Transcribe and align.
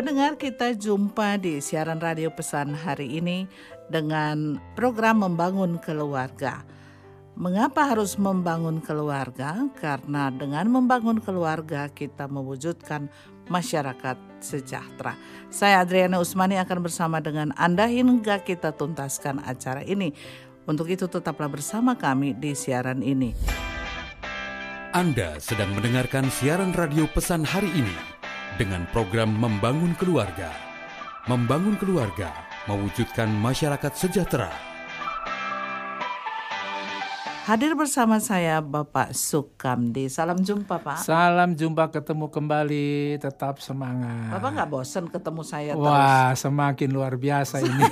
Pendengar 0.00 0.40
kita 0.40 0.72
jumpa 0.72 1.36
di 1.36 1.60
siaran 1.60 2.00
radio 2.00 2.32
pesan 2.32 2.72
hari 2.72 3.20
ini 3.20 3.44
dengan 3.92 4.56
program 4.72 5.20
Membangun 5.20 5.76
Keluarga. 5.76 6.64
Mengapa 7.36 7.84
harus 7.84 8.16
membangun 8.16 8.80
keluarga? 8.80 9.60
Karena 9.76 10.32
dengan 10.32 10.72
membangun 10.72 11.20
keluarga 11.20 11.92
kita 11.92 12.32
mewujudkan 12.32 13.12
masyarakat 13.52 14.16
sejahtera. 14.40 15.20
Saya 15.52 15.84
Adriana 15.84 16.16
Usmani 16.16 16.56
akan 16.56 16.80
bersama 16.80 17.20
dengan 17.20 17.52
Anda 17.60 17.84
hingga 17.84 18.40
kita 18.40 18.72
tuntaskan 18.72 19.44
acara 19.44 19.84
ini. 19.84 20.16
Untuk 20.64 20.88
itu 20.88 21.12
tetaplah 21.12 21.52
bersama 21.52 21.92
kami 21.92 22.32
di 22.40 22.56
siaran 22.56 23.04
ini. 23.04 23.36
Anda 24.96 25.36
sedang 25.36 25.76
mendengarkan 25.76 26.32
siaran 26.32 26.72
radio 26.72 27.04
pesan 27.04 27.44
hari 27.44 27.68
ini 27.76 28.19
dengan 28.56 28.88
program 28.90 29.30
Membangun 29.36 29.94
Keluarga. 29.94 30.50
Membangun 31.28 31.76
keluarga, 31.76 32.32
mewujudkan 32.64 33.28
masyarakat 33.28 33.92
sejahtera. 33.92 34.70
Hadir 37.50 37.74
bersama 37.74 38.22
saya 38.22 38.62
Bapak 38.62 39.10
Sukamdi. 39.10 40.06
Salam 40.06 40.38
jumpa 40.38 40.78
Pak. 40.78 41.02
Salam 41.02 41.58
jumpa 41.58 41.90
ketemu 41.90 42.30
kembali, 42.30 43.18
tetap 43.18 43.58
semangat. 43.58 44.38
Bapak 44.38 44.50
nggak 44.54 44.70
bosan 44.70 45.10
ketemu 45.10 45.42
saya 45.42 45.72
terus? 45.74 45.82
Wah, 45.82 46.30
semakin 46.38 46.88
luar 46.94 47.18
biasa 47.18 47.58
ini. 47.58 47.84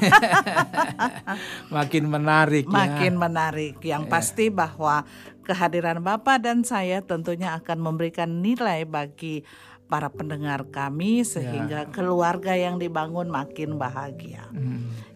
Makin 1.74 2.04
menarik 2.06 2.70
Makin 2.70 3.18
ya. 3.18 3.20
menarik. 3.20 3.74
Yang 3.82 4.04
pasti 4.06 4.46
bahwa 4.46 5.02
kehadiran 5.42 6.06
Bapak 6.06 6.38
dan 6.38 6.62
saya 6.62 7.02
tentunya 7.02 7.58
akan 7.58 7.82
memberikan 7.82 8.44
nilai 8.44 8.86
bagi 8.86 9.42
para 9.88 10.12
pendengar 10.12 10.68
kami 10.68 11.24
sehingga 11.24 11.88
keluarga 11.90 12.52
yang 12.52 12.76
dibangun 12.76 13.32
makin 13.32 13.80
bahagia. 13.80 14.44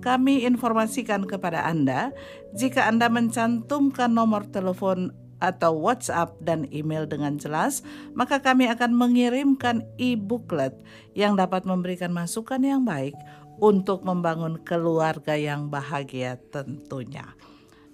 Kami 0.02 0.46
informasikan 0.46 1.26
kepada 1.26 1.66
Anda, 1.66 2.14
jika 2.54 2.86
Anda 2.86 3.10
mencantumkan 3.10 4.14
nomor 4.14 4.46
telepon 4.46 5.10
atau 5.42 5.76
WhatsApp 5.76 6.38
dan 6.40 6.64
email 6.72 7.04
dengan 7.04 7.36
jelas, 7.36 7.84
maka 8.16 8.40
kami 8.40 8.70
akan 8.70 8.94
mengirimkan 8.96 9.84
e-booklet 10.00 10.72
yang 11.12 11.36
dapat 11.36 11.68
memberikan 11.68 12.14
masukan 12.14 12.62
yang 12.62 12.86
baik 12.86 13.12
untuk 13.60 14.04
membangun 14.04 14.60
keluarga 14.64 15.36
yang 15.36 15.68
bahagia 15.68 16.40
tentunya. 16.52 17.24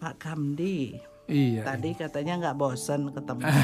Pak 0.03 0.19
Kamdi, 0.19 0.99
Iya. 1.31 1.63
Tadi 1.63 1.95
katanya 1.95 2.35
nggak 2.43 2.59
bosen 2.59 3.15
ketemu. 3.15 3.47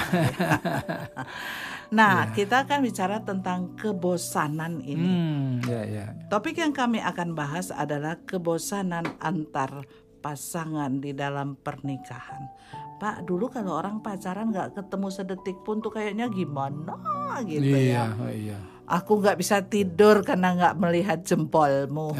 nah, 1.98 2.30
kita 2.30 2.62
akan 2.64 2.78
bicara 2.86 3.18
tentang 3.26 3.74
kebosanan 3.74 4.78
ini. 4.78 5.02
Hmm, 5.02 5.50
ya 5.66 5.82
ya. 5.82 6.06
Topik 6.30 6.62
yang 6.62 6.70
kami 6.70 7.02
akan 7.02 7.34
bahas 7.34 7.74
adalah 7.74 8.14
kebosanan 8.22 9.18
antar 9.18 9.82
pasangan 10.22 11.02
di 11.02 11.10
dalam 11.10 11.58
pernikahan. 11.58 12.46
Pak, 13.02 13.26
dulu 13.26 13.50
kalau 13.50 13.78
orang 13.78 14.06
pacaran 14.06 14.54
nggak 14.54 14.78
ketemu 14.78 15.08
sedetik 15.10 15.58
pun 15.66 15.82
tuh 15.82 15.90
kayaknya 15.90 16.30
gimana 16.30 16.94
gitu 17.42 17.62
Iya, 17.62 17.90
ya. 17.90 18.04
oh, 18.14 18.30
iya. 18.30 18.58
Aku 18.88 19.20
nggak 19.20 19.36
bisa 19.36 19.60
tidur 19.68 20.24
karena 20.24 20.56
nggak 20.56 20.80
melihat 20.80 21.20
jempolmu. 21.20 22.16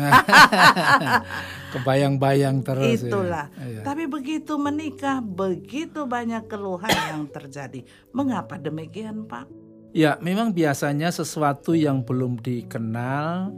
Kebayang-bayang 1.73 2.61
terus. 2.61 3.01
ya. 3.01 3.09
Itulah. 3.09 3.47
Iya. 3.57 3.81
Tapi 3.89 4.05
begitu 4.05 4.61
menikah, 4.61 5.25
begitu 5.25 6.05
banyak 6.05 6.45
keluhan 6.45 6.93
yang 6.93 7.25
terjadi. 7.33 7.81
Mengapa 8.13 8.61
demikian, 8.61 9.25
Pak? 9.25 9.49
Ya, 9.97 10.21
memang 10.21 10.53
biasanya 10.53 11.09
sesuatu 11.09 11.73
yang 11.73 12.05
belum 12.05 12.45
dikenal 12.45 13.49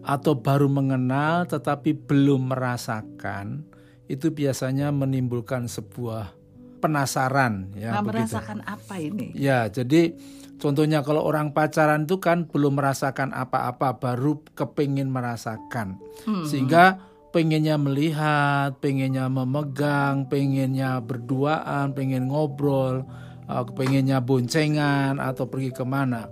atau 0.00 0.32
baru 0.38 0.70
mengenal 0.70 1.44
tetapi 1.44 1.92
belum 1.92 2.54
merasakan 2.54 3.66
itu 4.08 4.32
biasanya 4.32 4.88
menimbulkan 4.90 5.68
sebuah 5.68 6.32
penasaran 6.80 7.68
ya 7.76 8.00
nah, 8.00 8.02
begitu. 8.02 8.32
merasakan 8.32 8.60
apa 8.64 8.94
ini? 8.96 9.36
Ya, 9.36 9.68
jadi 9.68 10.16
contohnya 10.60 11.00
kalau 11.00 11.24
orang 11.24 11.56
pacaran 11.56 12.04
itu 12.04 12.20
kan 12.20 12.46
belum 12.46 12.76
merasakan 12.76 13.32
apa-apa, 13.32 13.96
baru 13.98 14.44
kepingin 14.54 15.08
merasakan. 15.08 15.98
Sehingga 16.46 17.00
pengennya 17.34 17.78
melihat, 17.78 18.78
pengennya 18.78 19.30
memegang, 19.30 20.26
pengennya 20.26 21.00
berduaan, 21.02 21.94
pengen 21.94 22.28
ngobrol, 22.28 23.06
uh, 23.46 23.64
pengennya 23.74 24.22
boncengan 24.22 25.18
atau 25.18 25.46
pergi 25.46 25.70
ke 25.70 25.82
mana. 25.86 26.30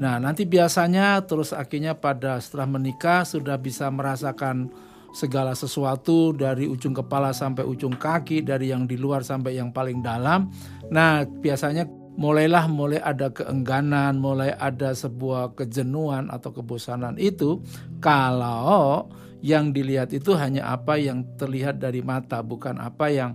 Nah, 0.00 0.16
nanti 0.16 0.48
biasanya 0.48 1.22
terus 1.28 1.52
akhirnya 1.52 1.92
pada 1.92 2.40
setelah 2.40 2.66
menikah 2.66 3.22
sudah 3.22 3.60
bisa 3.60 3.90
merasakan 3.92 4.72
segala 5.10 5.58
sesuatu 5.58 6.30
dari 6.30 6.70
ujung 6.70 6.94
kepala 6.94 7.34
sampai 7.34 7.66
ujung 7.66 7.98
kaki, 7.98 8.46
dari 8.46 8.70
yang 8.70 8.86
di 8.86 8.94
luar 8.94 9.26
sampai 9.26 9.58
yang 9.58 9.74
paling 9.74 10.00
dalam. 10.00 10.48
Nah, 10.88 11.26
biasanya 11.26 11.86
mulailah 12.18 12.66
mulai 12.66 12.98
ada 13.02 13.30
keengganan, 13.30 14.18
mulai 14.18 14.54
ada 14.56 14.94
sebuah 14.94 15.54
kejenuhan 15.54 16.30
atau 16.30 16.50
kebosanan 16.50 17.14
itu 17.20 17.62
kalau 18.02 19.08
yang 19.40 19.72
dilihat 19.72 20.12
itu 20.12 20.36
hanya 20.36 20.68
apa 20.68 21.00
yang 21.00 21.24
terlihat 21.40 21.80
dari 21.80 22.04
mata, 22.04 22.44
bukan 22.44 22.76
apa 22.76 23.08
yang 23.08 23.30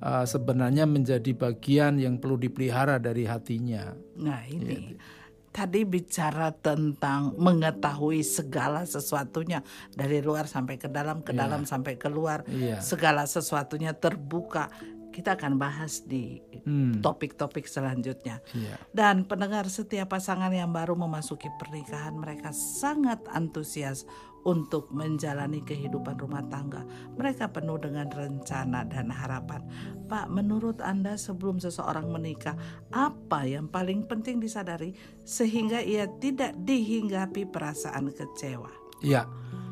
uh, 0.00 0.24
sebenarnya 0.24 0.88
menjadi 0.88 1.30
bagian 1.36 2.00
yang 2.00 2.16
perlu 2.16 2.40
dipelihara 2.40 2.96
dari 2.96 3.28
hatinya. 3.28 3.92
Nah, 4.16 4.40
Iya, 4.48 4.56
ini. 4.56 4.96
Tadi 5.50 5.82
bicara 5.82 6.54
tentang 6.54 7.34
mengetahui 7.34 8.22
segala 8.22 8.86
sesuatunya 8.86 9.66
dari 9.98 10.22
luar 10.22 10.46
sampai 10.46 10.78
ke 10.78 10.86
dalam, 10.86 11.26
ke 11.26 11.34
dalam 11.34 11.66
sampai 11.66 11.98
keluar. 11.98 12.46
Iya. 12.46 12.78
Segala 12.78 13.26
sesuatunya 13.26 13.90
terbuka. 13.90 14.70
Kita 15.20 15.36
akan 15.36 15.60
bahas 15.60 16.00
di 16.08 16.40
Hmm. 16.64 17.04
topik-topik 17.04 17.68
selanjutnya. 17.68 18.40
Iya. 18.56 18.80
Dan 18.88 19.28
pendengar 19.28 19.68
setiap 19.68 20.16
pasangan 20.16 20.48
yang 20.48 20.72
baru 20.72 20.96
memasuki 20.96 21.52
pernikahan 21.60 22.16
mereka 22.16 22.56
sangat 22.56 23.20
antusias 23.28 24.08
untuk 24.48 24.88
menjalani 24.88 25.60
kehidupan 25.60 26.16
rumah 26.16 26.40
tangga. 26.48 26.88
Mereka 27.20 27.52
penuh 27.52 27.76
dengan 27.76 28.08
rencana 28.08 28.88
dan 28.88 29.12
harapan. 29.12 29.60
Pak, 30.08 30.32
menurut 30.32 30.80
Anda 30.80 31.20
sebelum 31.20 31.60
seseorang 31.60 32.08
menikah, 32.08 32.56
apa 32.88 33.44
yang 33.44 33.68
paling 33.68 34.08
penting 34.08 34.40
disadari 34.40 34.96
sehingga 35.28 35.84
ia 35.84 36.08
tidak 36.16 36.56
dihinggapi 36.64 37.44
perasaan 37.52 38.08
kecewa? 38.08 38.72
Ya. 39.04 39.28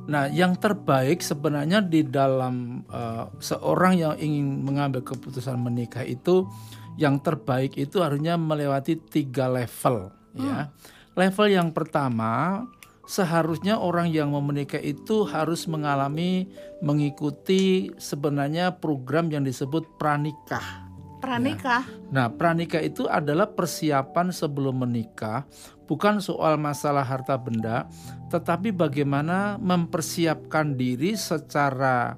Nah, 0.08 0.24
yang 0.32 0.56
terbaik 0.56 1.20
sebenarnya 1.20 1.84
di 1.84 2.00
dalam 2.08 2.80
eh, 2.88 3.24
seorang 3.44 3.92
yang 4.00 4.14
ingin 4.16 4.64
mengambil 4.64 5.04
keputusan 5.04 5.60
menikah 5.60 6.02
itu 6.02 6.48
yang 6.96 7.20
terbaik 7.20 7.76
itu 7.78 8.00
harusnya 8.02 8.34
melewati 8.34 8.98
tiga 8.98 9.46
level 9.46 10.10
ya. 10.34 10.72
Level 11.14 11.46
yang 11.52 11.70
pertama 11.70 12.64
seharusnya 13.08 13.80
orang 13.80 14.08
yang 14.12 14.32
mau 14.32 14.42
menikah 14.44 14.80
itu 14.80 15.28
harus 15.28 15.64
mengalami 15.68 16.48
mengikuti 16.80 17.92
sebenarnya 17.96 18.80
program 18.80 19.28
yang 19.28 19.44
disebut 19.44 19.96
pranikah. 20.00 20.87
Pranikah, 21.18 21.82
Nah, 22.08 22.32
pranikah 22.32 22.80
itu 22.80 23.04
adalah 23.04 23.52
persiapan 23.52 24.32
sebelum 24.32 24.86
menikah, 24.86 25.44
bukan 25.84 26.24
soal 26.24 26.56
masalah 26.56 27.04
harta 27.04 27.36
benda, 27.36 27.84
tetapi 28.32 28.72
bagaimana 28.72 29.60
mempersiapkan 29.60 30.78
diri 30.78 31.18
secara 31.18 32.16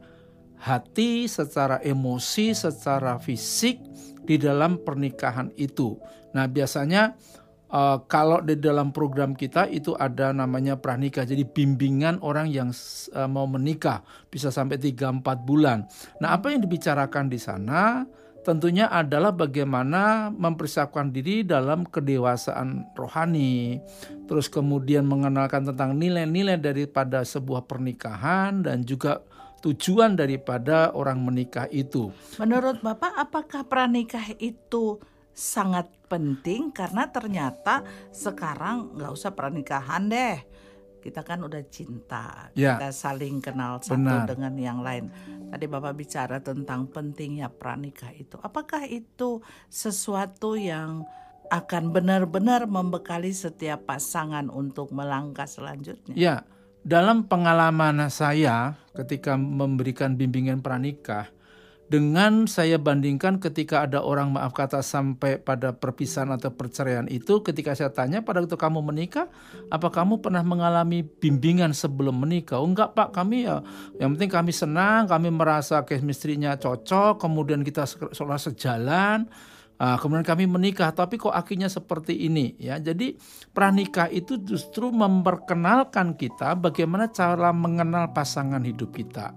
hati, 0.61 1.25
secara 1.27 1.81
emosi, 1.81 2.53
secara 2.53 3.17
fisik 3.19 3.81
di 4.23 4.37
dalam 4.37 4.79
pernikahan 4.85 5.51
itu. 5.57 5.97
Nah, 6.37 6.47
biasanya 6.47 7.17
eh, 7.73 7.99
kalau 8.07 8.45
di 8.45 8.61
dalam 8.61 8.93
program 8.95 9.33
kita 9.35 9.67
itu 9.67 9.97
ada 9.97 10.31
namanya 10.31 10.79
pranikah, 10.79 11.27
jadi 11.27 11.43
bimbingan 11.49 12.23
orang 12.23 12.47
yang 12.53 12.71
eh, 12.71 13.27
mau 13.27 13.49
menikah 13.49 14.05
bisa 14.29 14.53
sampai 14.53 14.79
3-4 14.79 15.25
bulan. 15.43 15.89
Nah, 16.23 16.37
apa 16.37 16.53
yang 16.53 16.63
dibicarakan 16.63 17.27
di 17.27 17.41
sana? 17.41 18.05
Tentunya 18.41 18.89
adalah 18.89 19.33
bagaimana 19.33 20.33
mempersiapkan 20.33 21.13
diri 21.13 21.45
dalam 21.45 21.85
kedewasaan 21.85 22.95
rohani. 22.97 23.81
Terus 24.29 24.49
kemudian 24.49 25.05
mengenalkan 25.05 25.67
tentang 25.69 25.97
nilai-nilai 25.97 26.57
daripada 26.57 27.25
sebuah 27.25 27.69
pernikahan 27.69 28.65
dan 28.65 28.87
juga 28.87 29.21
tujuan 29.61 30.17
daripada 30.17 30.91
orang 30.97 31.21
menikah 31.21 31.69
itu. 31.69 32.09
Menurut 32.41 32.81
Bapak, 32.81 33.13
apakah 33.17 33.69
pranikah 33.69 34.33
itu 34.41 34.97
sangat 35.37 35.89
penting 36.11 36.75
karena 36.75 37.07
ternyata 37.09 37.87
sekarang 38.11 38.99
nggak 38.99 39.13
usah 39.15 39.33
pernikahan 39.37 40.11
deh. 40.11 40.37
Kita 41.01 41.25
kan 41.25 41.41
udah 41.41 41.65
cinta, 41.73 42.53
Ya. 42.53 42.77
kita 42.77 42.93
saling 42.93 43.41
kenal 43.41 43.81
satu 43.81 43.97
Benar. 43.99 44.29
dengan 44.29 44.55
yang 44.61 44.79
lain. 44.85 45.09
Tadi 45.49 45.65
Bapak 45.67 45.97
bicara 45.97 46.39
tentang 46.45 46.87
pentingnya 46.93 47.49
pranikah 47.49 48.13
itu. 48.13 48.37
Apakah 48.45 48.85
itu 48.85 49.41
sesuatu 49.73 50.55
yang 50.55 51.09
akan 51.51 51.91
benar-benar 51.91 52.71
membekali 52.71 53.35
setiap 53.35 53.89
pasangan 53.89 54.47
untuk 54.53 54.95
melangkah 54.95 55.51
selanjutnya? 55.51 56.15
Ya, 56.15 56.35
dalam 56.87 57.27
pengalaman 57.27 58.07
saya 58.13 58.79
ketika 58.95 59.35
memberikan 59.35 60.15
bimbingan 60.15 60.63
pranikah, 60.63 61.27
dengan 61.91 62.47
saya 62.47 62.79
bandingkan 62.79 63.43
ketika 63.43 63.83
ada 63.83 63.99
orang 63.99 64.31
maaf 64.31 64.55
kata 64.55 64.79
sampai 64.79 65.43
pada 65.43 65.75
perpisahan 65.75 66.31
atau 66.31 66.55
perceraian 66.55 67.11
itu, 67.11 67.43
ketika 67.43 67.75
saya 67.75 67.91
tanya 67.91 68.23
pada 68.23 68.39
waktu 68.39 68.55
kamu 68.55 68.79
menikah, 68.79 69.27
apa 69.75 69.91
kamu 69.91 70.23
pernah 70.23 70.47
mengalami 70.47 71.03
bimbingan 71.03 71.75
sebelum 71.75 72.15
menikah? 72.23 72.63
Oh 72.63 72.71
enggak 72.71 72.95
pak, 72.95 73.11
kami 73.11 73.51
ya, 73.51 73.67
yang 73.99 74.15
penting 74.15 74.31
kami 74.31 74.55
senang, 74.55 75.11
kami 75.11 75.35
merasa 75.35 75.83
chemistry-nya 75.83 76.63
cocok, 76.63 77.19
kemudian 77.19 77.67
kita 77.67 77.83
se- 77.91 78.15
seolah 78.15 78.39
sejalan, 78.39 79.27
Ah, 79.81 79.97
kemudian 79.97 80.29
kami 80.29 80.45
menikah, 80.45 80.93
tapi 80.93 81.17
kok 81.17 81.33
akhirnya 81.33 81.73
seperti 81.73 82.13
ini 82.29 82.53
ya. 82.61 82.77
Jadi 82.77 83.17
pranikah 83.57 84.13
itu 84.13 84.37
justru 84.37 84.93
memperkenalkan 84.93 86.21
kita 86.21 86.53
bagaimana 86.53 87.09
cara 87.09 87.49
mengenal 87.49 88.13
pasangan 88.13 88.61
hidup 88.61 88.93
kita. 88.93 89.33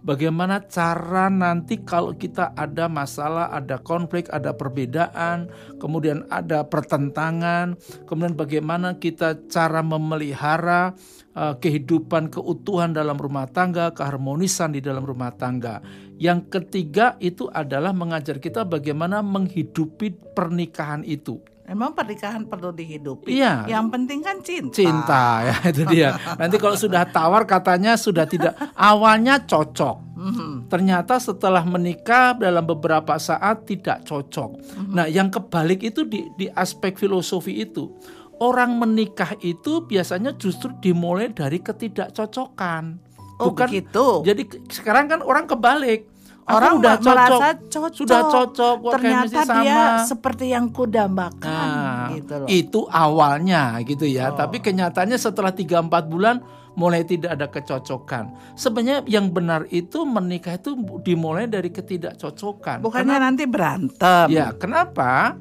Bagaimana 0.00 0.64
cara 0.64 1.28
nanti 1.28 1.84
kalau 1.84 2.16
kita 2.16 2.56
ada 2.56 2.88
masalah, 2.88 3.52
ada 3.52 3.76
konflik, 3.84 4.32
ada 4.32 4.56
perbedaan, 4.56 5.52
kemudian 5.76 6.24
ada 6.32 6.64
pertentangan, 6.64 7.76
kemudian 8.08 8.32
bagaimana 8.32 8.96
kita 8.96 9.44
cara 9.52 9.84
memelihara 9.84 10.96
uh, 11.36 11.54
kehidupan 11.60 12.32
keutuhan 12.32 12.90
dalam 12.96 13.20
rumah 13.20 13.46
tangga, 13.46 13.92
keharmonisan 13.92 14.72
di 14.72 14.80
dalam 14.80 15.04
rumah 15.04 15.30
tangga. 15.36 15.84
Yang 16.22 16.54
ketiga 16.54 17.18
itu 17.18 17.50
adalah 17.50 17.90
mengajar 17.90 18.38
kita 18.38 18.62
bagaimana 18.62 19.26
menghidupi 19.26 20.14
pernikahan 20.38 21.02
itu. 21.02 21.42
Emang 21.66 21.98
pernikahan 21.98 22.46
perlu 22.46 22.70
dihidupi. 22.70 23.38
Iya. 23.38 23.66
Yang 23.66 23.86
penting 23.90 24.18
kan 24.22 24.36
cinta. 24.38 24.74
Cinta 24.76 25.24
ya 25.42 25.56
itu 25.74 25.82
dia. 25.90 26.10
Nanti 26.38 26.62
kalau 26.62 26.78
sudah 26.78 27.10
tawar 27.10 27.42
katanya 27.42 27.98
sudah 27.98 28.22
tidak 28.26 28.54
awalnya 28.78 29.42
cocok. 29.42 29.96
Mhm. 30.14 30.70
Ternyata 30.70 31.18
setelah 31.18 31.66
menikah 31.66 32.38
dalam 32.38 32.62
beberapa 32.62 33.18
saat 33.18 33.66
tidak 33.66 34.06
cocok. 34.06 34.62
Nah, 34.94 35.10
yang 35.10 35.26
kebalik 35.26 35.82
itu 35.82 36.06
di 36.06 36.30
di 36.38 36.46
aspek 36.54 36.94
filosofi 36.94 37.66
itu. 37.66 37.90
Orang 38.38 38.78
menikah 38.78 39.34
itu 39.42 39.82
biasanya 39.86 40.38
justru 40.38 40.70
dimulai 40.78 41.34
dari 41.34 41.58
ketidakcocokan. 41.62 43.10
Oh, 43.42 43.50
begitu. 43.50 44.22
Jadi 44.22 44.42
sekarang 44.70 45.10
kan 45.10 45.20
orang 45.22 45.50
kebalik. 45.50 46.11
Orang 46.44 46.82
udah 46.82 46.98
udah 46.98 47.14
merasa 47.14 47.46
cocok, 47.54 47.70
cocok. 47.70 47.92
sudah 47.94 48.20
cocok, 48.26 48.76
Ternyata 48.90 49.40
sama. 49.46 49.54
dia 49.62 49.80
seperti 50.02 50.44
yang 50.50 50.66
kudambakan 50.68 51.46
Nah, 51.46 52.10
gitu 52.12 52.34
loh. 52.34 52.46
itu 52.50 52.80
awalnya 52.90 53.78
gitu 53.82 54.02
ya. 54.04 54.34
Oh. 54.34 54.36
Tapi 54.36 54.58
kenyataannya 54.58 55.14
setelah 55.14 55.54
3-4 55.54 55.86
bulan 56.04 56.42
mulai 56.72 57.04
tidak 57.04 57.36
ada 57.36 57.46
kecocokan. 57.46 58.32
Sebenarnya 58.54 59.06
yang 59.06 59.30
benar 59.30 59.68
itu 59.68 60.02
menikah 60.02 60.56
itu 60.56 60.74
dimulai 61.00 61.46
dari 61.46 61.68
ketidakcocokan. 61.68 62.82
Bukannya 62.82 63.22
nanti 63.22 63.44
berantem. 63.44 64.26
Ya, 64.26 64.50
kenapa? 64.50 65.36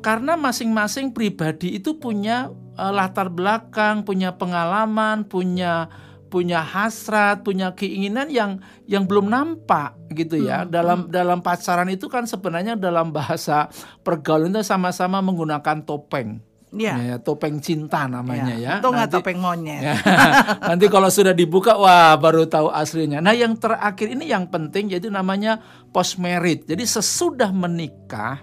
Karena 0.00 0.36
masing-masing 0.36 1.10
pribadi 1.10 1.74
itu 1.74 1.96
punya 1.96 2.46
eh, 2.74 2.92
latar 2.92 3.26
belakang, 3.26 4.04
punya 4.04 4.36
pengalaman, 4.36 5.24
punya 5.24 5.88
punya 6.34 6.66
hasrat, 6.66 7.46
punya 7.46 7.70
keinginan 7.78 8.26
yang 8.26 8.58
yang 8.90 9.06
belum 9.06 9.30
nampak 9.30 9.94
gitu 10.10 10.42
ya. 10.42 10.66
dalam 10.66 11.06
dalam 11.06 11.38
pacaran 11.38 11.86
itu 11.86 12.10
kan 12.10 12.26
sebenarnya 12.26 12.74
dalam 12.74 13.14
bahasa 13.14 13.70
pergaulan 14.02 14.50
itu 14.50 14.66
sama-sama 14.66 15.22
menggunakan 15.22 15.86
topeng. 15.86 16.42
Ya. 16.74 16.98
Ya, 16.98 17.16
topeng 17.22 17.62
cinta 17.62 18.10
namanya 18.10 18.58
ya. 18.58 18.82
Itu 18.82 18.90
nggak 18.90 19.06
Nanti- 19.06 19.16
topeng 19.22 19.38
monyet. 19.38 19.78
Ya, 19.78 19.94
nanti 20.74 20.90
kalau 20.90 21.06
sudah 21.06 21.30
dibuka, 21.30 21.78
wah 21.78 22.18
baru 22.18 22.50
tahu 22.50 22.66
aslinya. 22.74 23.22
Nah 23.22 23.30
yang 23.30 23.54
terakhir 23.54 24.10
ini 24.10 24.26
yang 24.26 24.50
penting 24.50 24.90
yaitu 24.90 25.06
namanya 25.06 25.62
post 25.94 26.18
merit. 26.18 26.66
Jadi 26.66 26.82
sesudah 26.82 27.54
menikah, 27.54 28.42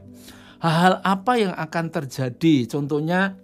hal-hal 0.63 1.03
apa 1.03 1.31
yang 1.35 1.51
akan 1.51 1.91
terjadi? 1.91 2.71
Contohnya 2.71 3.35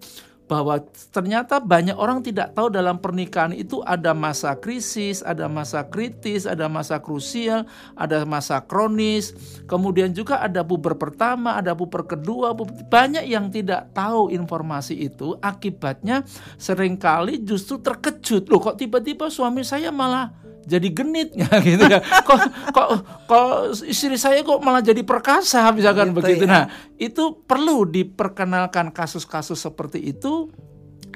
bahwa 0.47 0.79
ternyata 1.11 1.59
banyak 1.59 1.93
orang 1.93 2.23
tidak 2.23 2.55
tahu 2.55 2.71
dalam 2.71 2.97
pernikahan 3.03 3.51
itu 3.51 3.83
ada 3.83 4.15
masa 4.15 4.55
krisis, 4.55 5.19
ada 5.21 5.51
masa 5.51 5.83
kritis, 5.83 6.47
ada 6.47 6.71
masa 6.71 7.03
krusial, 7.03 7.67
ada 7.99 8.23
masa 8.23 8.63
kronis, 8.63 9.35
kemudian 9.67 10.15
juga 10.15 10.39
ada 10.39 10.63
puber 10.63 10.95
pertama, 10.95 11.59
ada 11.59 11.75
puber 11.75 12.07
kedua, 12.07 12.55
puber- 12.55 12.87
banyak 12.87 13.27
yang 13.27 13.51
tidak 13.51 13.91
tahu 13.91 14.31
informasi 14.31 14.95
itu. 14.95 15.35
Akibatnya 15.43 16.23
sering 16.55 16.95
kali 16.95 17.43
justru 17.43 17.83
terkejut. 17.83 18.47
Loh 18.47 18.63
kok 18.63 18.79
tiba-tiba 18.79 19.27
suami 19.27 19.67
saya 19.67 19.91
malah 19.91 20.46
jadi 20.67 20.87
genit 20.91 21.31
ya 21.39 21.47
gitu 21.63 21.83
ya 21.87 22.03
kok 22.03 22.39
kok 22.75 22.89
kok 23.25 23.47
istri 23.87 24.19
saya 24.19 24.43
kok 24.43 24.59
malah 24.59 24.83
jadi 24.83 25.01
perkasa 25.07 25.71
misalkan 25.71 26.11
Gitu 26.11 26.17
begitu 26.19 26.45
ya. 26.45 26.51
nah 26.51 26.63
itu 26.99 27.39
perlu 27.47 27.87
diperkenalkan 27.87 28.91
kasus-kasus 28.91 29.57
seperti 29.57 30.03
itu 30.11 30.51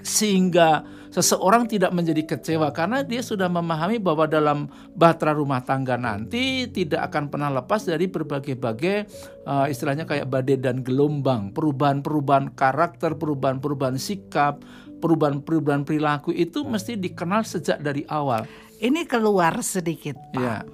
sehingga 0.02 0.82
seseorang 1.12 1.68
tidak 1.68 1.92
menjadi 1.92 2.24
kecewa 2.24 2.72
karena 2.72 3.04
dia 3.04 3.20
sudah 3.20 3.52
memahami 3.52 4.00
bahwa 4.00 4.26
dalam 4.26 4.72
bahtera 4.96 5.36
rumah 5.36 5.62
tangga 5.62 6.00
nanti 6.00 6.72
tidak 6.72 7.12
akan 7.12 7.28
pernah 7.28 7.52
lepas 7.52 7.84
dari 7.84 8.08
berbagai-bagai 8.08 8.98
eh, 9.46 9.66
istilahnya 9.70 10.08
kayak 10.08 10.32
badai 10.32 10.58
dan 10.58 10.82
gelombang, 10.82 11.52
perubahan-perubahan 11.52 12.56
karakter, 12.56 13.20
perubahan-perubahan 13.20 14.00
sikap, 14.00 14.64
perubahan-perubahan 15.04 15.84
perilaku 15.84 16.32
itu 16.32 16.64
mesti 16.64 16.96
dikenal 16.96 17.44
sejak 17.44 17.84
dari 17.84 18.08
awal. 18.08 18.48
Ini 18.82 19.06
keluar 19.06 19.62
sedikit, 19.62 20.18
Pak. 20.34 20.42
Ya. 20.42 20.66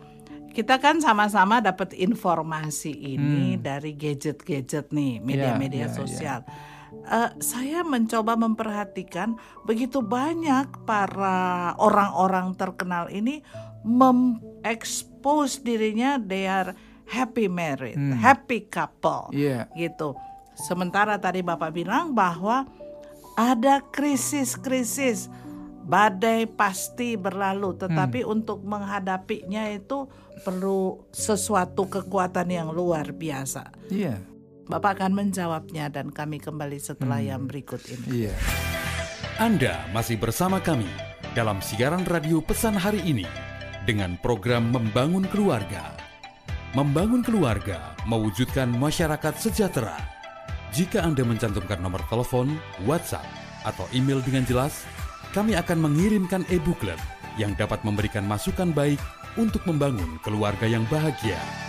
Kita 0.55 0.79
kan 0.81 0.97
sama-sama 0.97 1.61
dapat 1.61 1.93
informasi 1.93 2.89
ini 2.89 3.53
Hmm. 3.53 3.61
dari 3.61 3.93
gadget-gadget 3.93 4.89
nih, 4.89 5.21
media-media 5.21 5.85
ya, 5.85 5.93
sosial. 5.93 6.39
Eh, 7.03 7.29
saya 7.43 7.83
mencoba 7.83 8.39
memperhatikan 8.39 9.35
begitu 9.67 9.99
banyak 9.99 10.87
para 10.87 11.75
orang-orang 11.77 12.55
terkenal 12.55 13.11
ini 13.11 13.43
mengekspos 13.83 15.61
dirinya 15.61 16.15
they 16.17 16.47
are 16.47 16.71
happy 17.05 17.51
married, 17.51 17.99
happy 18.17 18.65
couple, 18.65 19.29
Iya. 19.35 19.67
gitu. 19.75 20.15
Sementara 20.57 21.19
tadi 21.21 21.43
Bapak 21.45 21.69
bilang 21.69 22.11
bahwa 22.11 22.65
ada 23.37 23.83
krisis-krisis, 23.93 25.29
badai 25.88 26.51
pasti 26.51 27.15
berlalu, 27.15 27.79
tetapi 27.79 28.27
untuk 28.27 28.60
menghadapinya 28.67 29.72
itu 29.72 30.12
perlu 30.44 31.08
sesuatu 31.15 31.88
kekuatan 31.88 32.51
yang 32.51 32.70
luar 32.75 33.15
biasa. 33.15 33.72
Iya. 33.88 34.20
Bapak 34.67 35.00
akan 35.00 35.15
menjawabnya 35.15 35.88
dan 35.88 36.12
kami 36.12 36.44
kembali 36.44 36.75
setelah 36.75 37.24
yang 37.24 37.48
berikut 37.48 37.79
ini. 37.88 38.27
Iya. 38.27 38.36
Anda 39.39 39.88
masih 39.96 40.20
bersama 40.20 40.60
kami 40.60 40.91
dalam 41.32 41.63
siaran 41.63 42.03
radio 42.03 42.44
pesan 42.44 42.75
hari 42.75 43.00
ini 43.08 43.24
dengan 43.88 44.20
program 44.20 44.67
Membangun 44.75 45.24
Keluarga. 45.32 45.96
Membangun 46.75 47.24
keluarga 47.24 47.96
mewujudkan 48.03 48.67
masyarakat 48.67 49.39
sejahtera. 49.39 49.96
Jika 50.75 51.00
Anda 51.00 51.24
mencantumkan 51.24 51.79
nomor 51.79 52.03
telepon, 52.12 52.60
WhatsApp, 52.84 53.24
atau 53.63 53.88
email 53.96 54.20
dengan 54.20 54.44
jelas, 54.44 54.84
kami 55.36 55.57
akan 55.60 55.89
mengirimkan 55.89 56.48
e-booklet 56.48 57.00
yang 57.36 57.53
dapat 57.57 57.84
memberikan 57.84 58.25
masukan 58.25 58.72
baik 58.72 59.00
untuk 59.38 59.62
membangun 59.69 60.17
keluarga 60.25 60.65
yang 60.65 60.84
bahagia. 60.89 61.66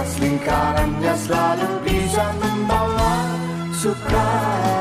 Batas 0.00 0.16
lingkarannya 0.16 1.12
selalu 1.12 1.68
bisa 1.84 2.32
membawa 2.40 3.20
suka. 3.68 4.79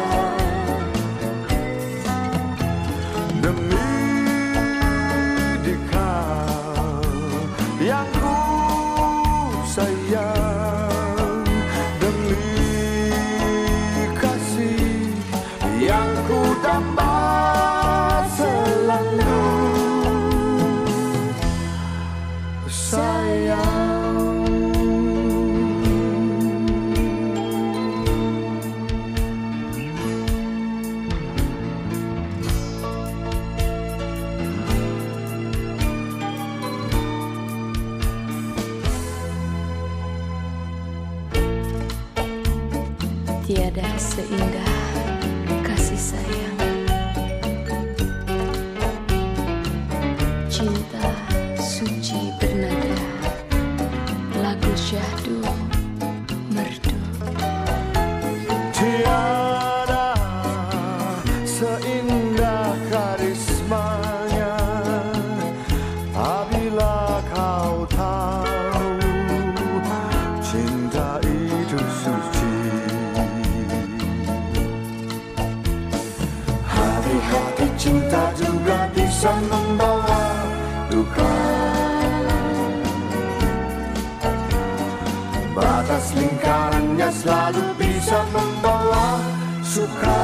Batas 85.99 86.15
lingkarannya 86.15 87.11
selalu 87.11 87.75
bisa 87.75 88.23
membawa 88.31 89.19
suka 89.59 90.23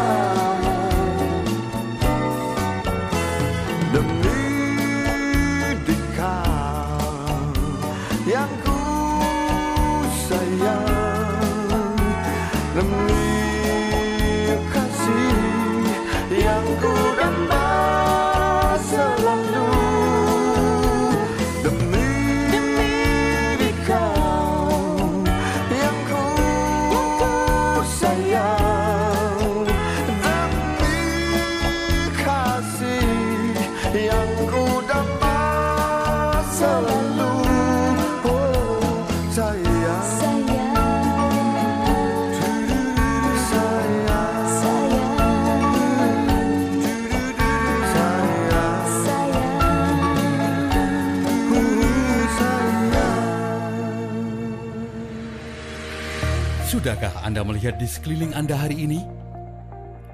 Sudahkah 56.86 57.26
Anda 57.26 57.42
melihat 57.42 57.82
di 57.82 57.90
sekeliling 57.90 58.38
Anda 58.38 58.62
hari 58.62 58.86
ini? 58.86 59.02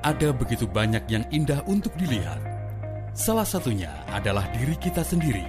Ada 0.08 0.32
begitu 0.32 0.64
banyak 0.64 1.04
yang 1.12 1.28
indah 1.28 1.60
untuk 1.68 1.92
dilihat. 2.00 2.40
Salah 3.12 3.44
satunya 3.44 3.92
adalah 4.08 4.48
diri 4.56 4.80
kita 4.80 5.04
sendiri. 5.04 5.44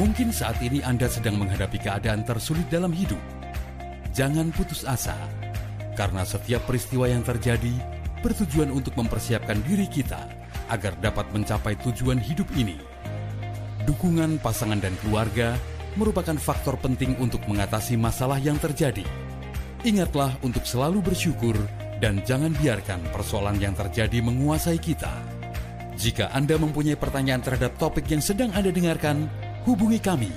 Mungkin 0.00 0.32
saat 0.32 0.56
ini 0.64 0.80
Anda 0.80 1.12
sedang 1.12 1.36
menghadapi 1.36 1.76
keadaan 1.76 2.24
tersulit 2.24 2.64
dalam 2.72 2.88
hidup. 2.88 3.20
Jangan 4.16 4.48
putus 4.56 4.88
asa, 4.88 5.20
karena 5.92 6.24
setiap 6.24 6.64
peristiwa 6.64 7.04
yang 7.04 7.20
terjadi 7.20 7.76
bertujuan 8.24 8.72
untuk 8.72 8.96
mempersiapkan 8.96 9.60
diri 9.68 9.84
kita 9.92 10.24
agar 10.72 10.96
dapat 11.04 11.28
mencapai 11.36 11.76
tujuan 11.84 12.16
hidup 12.16 12.48
ini. 12.56 12.80
Dukungan 13.84 14.40
pasangan 14.40 14.80
dan 14.80 14.96
keluarga 15.04 15.60
merupakan 15.98 16.38
faktor 16.38 16.78
penting 16.78 17.18
untuk 17.18 17.42
mengatasi 17.50 17.98
masalah 17.98 18.38
yang 18.38 18.54
terjadi. 18.62 19.02
Ingatlah 19.82 20.38
untuk 20.46 20.62
selalu 20.62 21.02
bersyukur 21.02 21.58
dan 21.98 22.22
jangan 22.22 22.54
biarkan 22.54 23.02
persoalan 23.10 23.58
yang 23.58 23.74
terjadi 23.74 24.22
menguasai 24.22 24.78
kita. 24.78 25.10
Jika 25.98 26.30
Anda 26.30 26.54
mempunyai 26.54 26.94
pertanyaan 26.94 27.42
terhadap 27.42 27.74
topik 27.74 28.06
yang 28.06 28.22
sedang 28.22 28.54
Anda 28.54 28.70
dengarkan, 28.70 29.26
hubungi 29.66 29.98
kami 29.98 30.30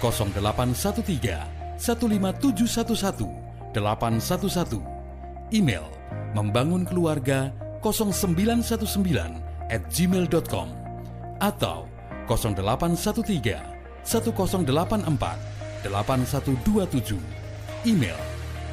0813 0.00 1.76
15711 1.76 3.76
811 3.76 4.80
email 5.52 5.84
membangun 6.32 6.88
keluarga 6.88 7.52
0919 7.84 9.68
at 9.68 9.84
gmail.com 9.92 10.68
atau 11.44 11.84
0813 12.24 13.73
1084 14.04 14.64
8127 15.84 17.18
email 17.88 18.16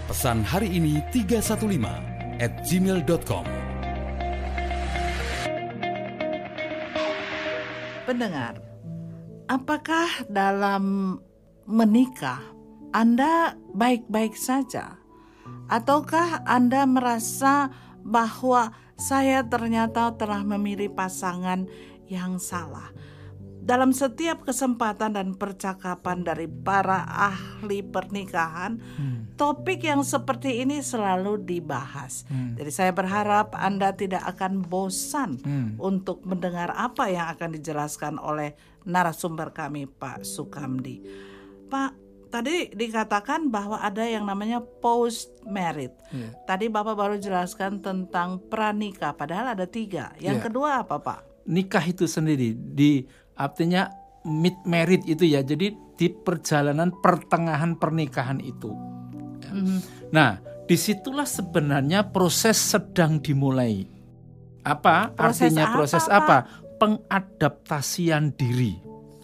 pesan 0.07 0.43
hari 0.43 0.67
ini 0.75 0.99
315 1.15 2.43
at 2.43 2.51
gmail.com 2.67 3.71
Pendengar, 8.01 8.59
apakah 9.47 10.27
dalam 10.27 11.15
menikah 11.63 12.43
Anda 12.91 13.55
baik-baik 13.71 14.35
saja? 14.35 14.99
Ataukah 15.71 16.43
Anda 16.43 16.83
merasa 16.83 17.71
bahwa 18.03 18.75
saya 18.99 19.47
ternyata 19.47 20.11
telah 20.19 20.43
memilih 20.43 20.91
pasangan 20.91 21.71
yang 22.11 22.35
salah? 22.35 22.90
Dalam 23.61 23.93
setiap 23.93 24.41
kesempatan 24.41 25.13
dan 25.13 25.37
percakapan 25.37 26.25
dari 26.25 26.49
para 26.49 27.05
ahli 27.05 27.85
pernikahan, 27.85 28.81
topik 29.37 29.85
yang 29.85 30.01
seperti 30.01 30.65
ini 30.65 30.81
selalu 30.81 31.37
dibahas. 31.45 32.25
Jadi 32.57 32.71
saya 32.73 32.89
berharap 32.89 33.53
Anda 33.53 33.93
tidak 33.93 34.25
akan 34.25 34.65
bosan 34.65 35.37
untuk 35.77 36.25
mendengar 36.25 36.73
apa 36.73 37.05
yang 37.13 37.29
akan 37.37 37.53
dijelaskan 37.53 38.17
oleh 38.17 38.57
narasumber 38.81 39.53
kami 39.53 39.85
Pak 39.85 40.25
Sukamdi. 40.25 41.05
Pak, 41.69 41.93
tadi 42.33 42.73
dikatakan 42.73 43.53
bahwa 43.53 43.77
ada 43.77 44.01
yang 44.01 44.25
namanya 44.25 44.57
post 44.59 45.29
married. 45.45 45.93
Tadi 46.49 46.65
Bapak 46.65 46.97
baru 46.97 47.21
jelaskan 47.21 47.77
tentang 47.77 48.41
pranikah, 48.41 49.13
padahal 49.13 49.53
ada 49.53 49.69
tiga. 49.69 50.17
Yang 50.17 50.37
Ya. 50.41 50.43
kedua 50.49 50.69
apa 50.81 50.97
Pak? 50.97 51.21
nikah 51.41 51.81
itu 51.81 52.05
sendiri 52.05 52.53
di 52.53 53.01
artinya 53.41 53.89
mid 54.21 54.53
married 54.63 55.01
itu 55.09 55.25
ya 55.25 55.41
jadi 55.41 55.73
di 55.73 56.07
perjalanan 56.09 56.93
pertengahan 57.01 57.77
pernikahan 57.77 58.37
itu 58.41 58.73
Ya. 59.41 59.57
nah 60.13 60.31
di 60.69 60.77
situlah 60.77 61.25
sebenarnya 61.25 62.13
proses 62.13 62.55
sedang 62.61 63.17
dimulai 63.17 63.83
apa 64.61 65.09
Proses 65.17 65.49
artinya 65.49 65.65
apa, 65.65 65.73
proses 65.73 66.05
Pak? 66.05 66.13
apa 66.13 66.37
pengadaptasian 66.77 68.33
diri. 68.37 68.77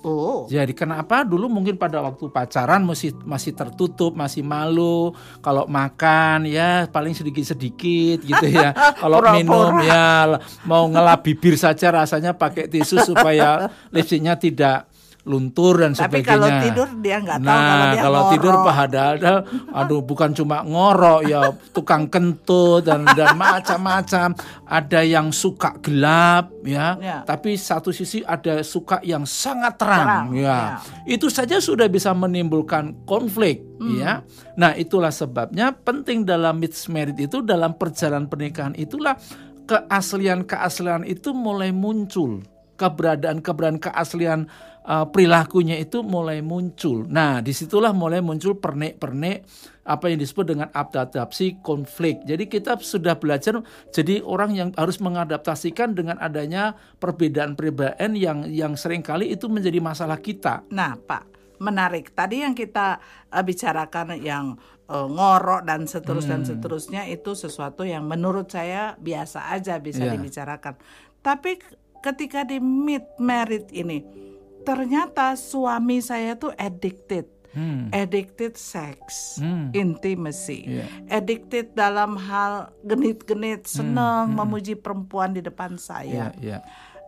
Oh, 0.07 0.47
Jadi 0.47 0.71
kenapa 0.71 1.27
dulu 1.27 1.51
mungkin 1.51 1.75
pada 1.75 1.99
waktu 1.99 2.31
pacaran 2.31 2.79
masih 2.87 3.11
masih 3.27 3.51
tertutup, 3.51 4.15
masih 4.15 4.39
malu. 4.39 5.11
Kalau 5.43 5.67
makan 5.67 6.47
ya 6.47 6.87
paling 6.87 7.11
sedikit-sedikit 7.11 8.23
gitu 8.23 8.47
ya. 8.47 8.71
Kalau 9.03 9.19
minum 9.35 9.83
ya 9.83 10.39
mau 10.63 10.87
ngelap 10.87 11.27
bibir 11.27 11.59
saja 11.59 11.91
rasanya 11.91 12.31
pakai 12.31 12.71
tisu 12.71 13.03
supaya 13.03 13.67
lipstiknya 13.91 14.39
tidak 14.39 14.87
luntur 15.27 15.83
dan 15.83 15.91
tapi 15.91 16.23
sebagainya. 16.23 16.31
kalau 16.31 16.47
tidur 16.63 16.89
dia 16.97 17.17
nggak 17.19 17.39
tahu 17.43 17.51
Nah, 17.51 17.59
kalau 17.59 17.85
dia 17.91 18.01
kalau 18.01 18.21
tidur 18.31 18.53
ngorok. 18.55 18.65
padahal 18.65 19.15
aduh 19.75 20.01
bukan 20.01 20.29
cuma 20.31 20.57
ngorok 20.63 21.19
ya 21.21 21.41
tukang 21.69 22.07
kentut 22.07 22.81
dan 22.81 23.03
dan 23.11 23.35
macam-macam. 23.35 24.31
Ada 24.63 25.03
yang 25.03 25.29
suka 25.29 25.75
gelap 25.79 26.51
ya, 26.63 26.95
Ya. 26.97 27.17
tapi 27.23 27.55
satu 27.55 27.91
sisi 27.91 28.23
ada 28.23 28.59
suka 28.63 28.99
yang 28.99 29.23
sangat 29.23 29.75
terang, 29.75 30.03
Terang, 30.03 30.27
ya. 30.33 30.59
Itu 31.03 31.27
saja 31.27 31.59
sudah 31.59 31.87
bisa 31.87 32.11
menimbulkan 32.11 33.03
konflik 33.03 33.63
ya. 33.99 34.23
Nah, 34.55 34.71
itulah 34.73 35.11
sebabnya 35.11 35.71
penting 35.71 36.23
dalam 36.23 36.57
mixed 36.57 36.87
marriage 36.87 37.19
itu 37.21 37.43
dalam 37.43 37.75
perjalanan 37.75 38.27
pernikahan 38.27 38.73
itulah 38.73 39.19
keaslian-keaslian 39.65 41.03
itu 41.03 41.31
mulai 41.31 41.71
muncul. 41.71 42.43
Keberadaan-keberadaan 42.77 43.81
keaslian 43.81 44.45
uh, 44.87 45.05
perilakunya 45.11 45.75
itu 45.77 46.01
mulai 46.01 46.39
muncul. 46.39 47.03
Nah, 47.05 47.43
di 47.43 47.51
situlah 47.51 47.91
mulai 47.91 48.23
muncul 48.23 48.55
pernik-pernik 48.55 49.43
apa 49.87 50.11
yang 50.11 50.19
disebut 50.19 50.45
dengan 50.47 50.67
adaptasi 50.71 51.63
konflik. 51.63 52.23
Jadi 52.27 52.47
kita 52.47 52.75
sudah 52.79 53.15
belajar 53.15 53.59
jadi 53.91 54.19
orang 54.19 54.51
yang 54.51 54.69
harus 54.75 54.99
mengadaptasikan 54.99 55.95
dengan 55.95 56.19
adanya 56.19 56.75
perbedaan-perbedaan 56.99 58.15
yang 58.15 58.47
yang 58.47 58.73
sering 58.75 59.03
kali 59.03 59.31
itu 59.31 59.47
menjadi 59.47 59.79
masalah 59.79 60.19
kita. 60.19 60.63
Nah, 60.71 60.95
Pak, 60.95 61.23
menarik. 61.59 62.11
Tadi 62.11 62.43
yang 62.43 62.51
kita 62.51 62.99
eh, 63.31 63.43
bicarakan 63.43 64.19
yang 64.19 64.59
eh, 64.87 65.07
ngorok 65.07 65.63
dan 65.63 65.83
seterusnya 65.87 66.39
dan 66.39 66.43
Hmm. 66.43 66.49
seterusnya 66.51 67.01
itu 67.07 67.31
sesuatu 67.35 67.83
yang 67.83 68.03
menurut 68.07 68.47
saya 68.51 68.95
biasa 68.99 69.51
aja 69.51 69.79
bisa 69.79 70.03
Iya. 70.03 70.15
dibicarakan. 70.19 70.75
Tapi 71.19 71.59
ketika 71.99 72.43
di 72.43 72.59
mid 72.59 73.03
married 73.19 73.67
ini, 73.71 74.03
ternyata 74.67 75.31
suami 75.33 76.03
saya 76.03 76.35
tuh 76.35 76.51
addicted. 76.53 77.31
Hmm. 77.47 77.87
Addicted 77.89 78.53
sex, 78.53 79.39
Hmm. 79.39 79.73
intimacy, 79.73 80.67
Iya. 80.67 80.85
addicted 81.09 81.73
dalam 81.73 82.13
hal 82.13 82.69
genit-genit, 82.83 83.65
senang 83.65 84.29
memuji 84.29 84.75
perempuan 84.75 85.31
di 85.31 85.41
depan 85.41 85.73
saya 85.73 86.35
Ya, 86.37 86.59
ya. 86.59 86.59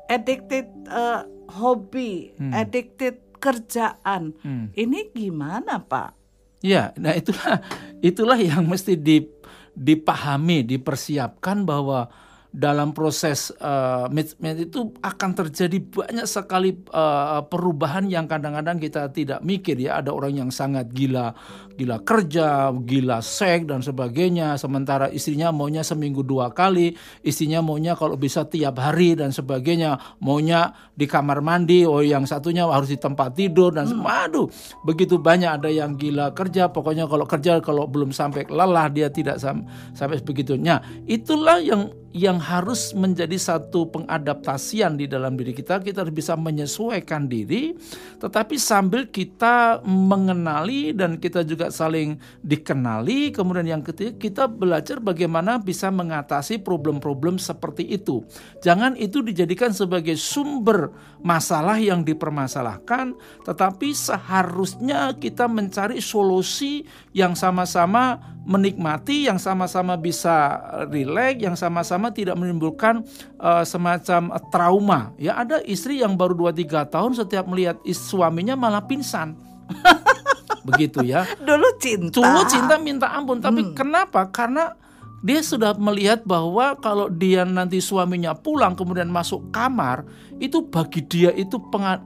addicted 0.07 0.65
eh, 0.87 1.21
hobi, 1.51 2.33
addicted 2.49 3.19
kerjaan. 3.37 4.33
Hmm. 4.41 4.73
Ini 4.73 5.13
gimana, 5.13 5.77
Pak? 5.77 6.17
Ya, 6.59 6.95
nah 6.95 7.13
itulah 7.13 7.61
itulah 8.01 8.35
yang 8.35 8.65
mesti 8.65 8.97
di- 8.97 9.29
dipahami, 9.71 10.65
dipersiapkan 10.65 11.61
bahwa 11.61 12.09
dalam 12.49 12.97
proses 12.97 13.53
uh, 13.61 14.09
management 14.09 14.57
itu 14.65 14.89
akan 15.05 15.37
terjadi 15.37 15.77
banyak 15.85 16.25
sekali 16.25 16.73
uh, 16.89 17.45
perubahan 17.45 18.09
yang 18.09 18.25
kadang-kadang 18.25 18.81
kita 18.81 19.13
tidak 19.13 19.45
mikir 19.45 19.77
ya. 19.77 20.01
Ada 20.01 20.09
orang 20.09 20.33
yang 20.33 20.49
sangat 20.49 20.89
gila 20.89 21.29
gila 21.77 22.01
kerja 22.01 22.73
gila 22.73 23.21
seks 23.21 23.69
dan 23.69 23.85
sebagainya. 23.85 24.57
Sementara 24.57 25.13
istrinya 25.13 25.53
maunya 25.53 25.85
seminggu 25.85 26.25
dua 26.25 26.49
kali. 26.49 26.97
Istrinya 27.21 27.61
maunya 27.61 27.93
kalau 27.93 28.17
bisa 28.17 28.49
tiap 28.49 28.81
hari 28.81 29.13
dan 29.13 29.29
sebagainya. 29.29 30.17
Maunya 30.17 30.73
di 30.97 31.05
kamar 31.05 31.45
mandi 31.45 31.85
oh 31.85 32.01
yang 32.01 32.25
satunya 32.25 32.65
harus 32.65 32.89
di 32.89 32.97
tempat 32.97 33.37
tidur 33.37 33.77
dan 33.77 33.93
waduh 34.01 34.49
begitu 34.81 35.21
banyak 35.21 35.61
ada 35.61 35.69
yang 35.69 35.93
gila 35.93 36.33
kerja. 36.33 36.73
Pokoknya 36.73 37.05
kalau 37.05 37.29
kerja 37.29 37.61
kalau 37.61 37.85
belum 37.85 38.09
sampai 38.09 38.49
lelah 38.49 38.89
dia 38.89 39.13
tidak 39.13 39.37
sam- 39.37 39.69
sampai 39.93 40.17
sebegitunya. 40.17 40.81
Itulah 41.05 41.61
yang 41.61 41.98
yang 42.09 42.41
harus 42.41 42.97
menjadi 42.97 43.37
satu 43.37 43.85
pengadaptasian 43.93 44.97
di 44.97 45.05
dalam 45.05 45.37
diri 45.37 45.53
kita. 45.53 45.77
Kita 45.77 46.01
harus 46.05 46.15
bisa 46.15 46.33
menyesuaikan 46.33 47.29
diri 47.29 47.77
tetapi 48.17 48.57
sambil 48.57 49.07
kita 49.09 49.81
mengenali 49.85 50.91
dan 50.91 51.21
kita 51.21 51.45
juga 51.45 51.69
saling 51.69 52.17
dikenali. 52.41 53.29
Kemudian 53.29 53.79
yang 53.79 53.83
ketiga 53.85 54.17
kita 54.17 54.43
belajar 54.49 54.97
bagaimana 54.97 55.61
bisa 55.61 55.93
mengatasi 55.93 56.61
problem-problem 56.65 57.37
seperti 57.37 57.85
itu. 57.93 58.25
Jangan 58.65 58.97
itu 58.97 59.21
dijadikan 59.21 59.69
sebagai 59.69 60.17
sumber 60.17 60.89
masalah 61.21 61.77
yang 61.77 62.01
dipermasalahkan 62.01 63.13
tetapi 63.45 63.93
seharusnya 63.93 65.13
kita 65.17 65.45
mencari 65.45 66.01
solusi 66.01 66.87
yang 67.13 67.37
sama-sama 67.37 68.38
menikmati 68.47 69.27
yang 69.27 69.37
sama-sama 69.37 69.99
bisa 69.99 70.59
rileks 70.87 71.43
yang 71.43 71.55
sama-sama 71.59 72.09
tidak 72.09 72.39
menimbulkan 72.39 73.03
eh, 73.39 73.63
semacam 73.67 74.31
eh, 74.35 74.43
trauma. 74.49 74.99
Ya 75.19 75.35
ada 75.39 75.59
istri 75.63 75.99
yang 75.99 76.15
baru 76.15 76.51
2-3 76.51 76.93
tahun 76.93 77.11
setiap 77.17 77.45
melihat 77.49 77.77
suaminya 77.91 78.55
malah 78.55 78.83
pingsan. 78.85 79.35
Begitu 80.67 81.05
ya. 81.07 81.25
Dulu 81.39 81.67
cinta. 81.79 82.19
Dulu 82.19 82.41
cinta 82.49 82.75
minta 82.81 83.07
ampun, 83.13 83.39
tapi 83.39 83.71
kenapa? 83.73 84.27
Karena 84.27 84.75
dia 85.19 85.43
sudah 85.43 85.75
melihat 85.75 86.23
bahwa 86.23 86.79
kalau 86.79 87.11
dia 87.11 87.43
nanti 87.43 87.83
suaminya 87.83 88.31
pulang 88.31 88.71
kemudian 88.75 89.11
masuk 89.11 89.51
kamar, 89.51 90.07
itu 90.39 90.63
bagi 90.63 91.03
dia 91.03 91.31
itu 91.35 91.59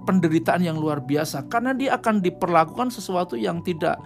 penderitaan 0.06 0.66
yang 0.66 0.78
luar 0.78 1.02
biasa. 1.02 1.46
Karena 1.50 1.78
dia 1.78 1.98
akan 1.98 2.22
diperlakukan 2.26 2.90
sesuatu 2.90 3.38
yang 3.38 3.62
tidak 3.62 4.02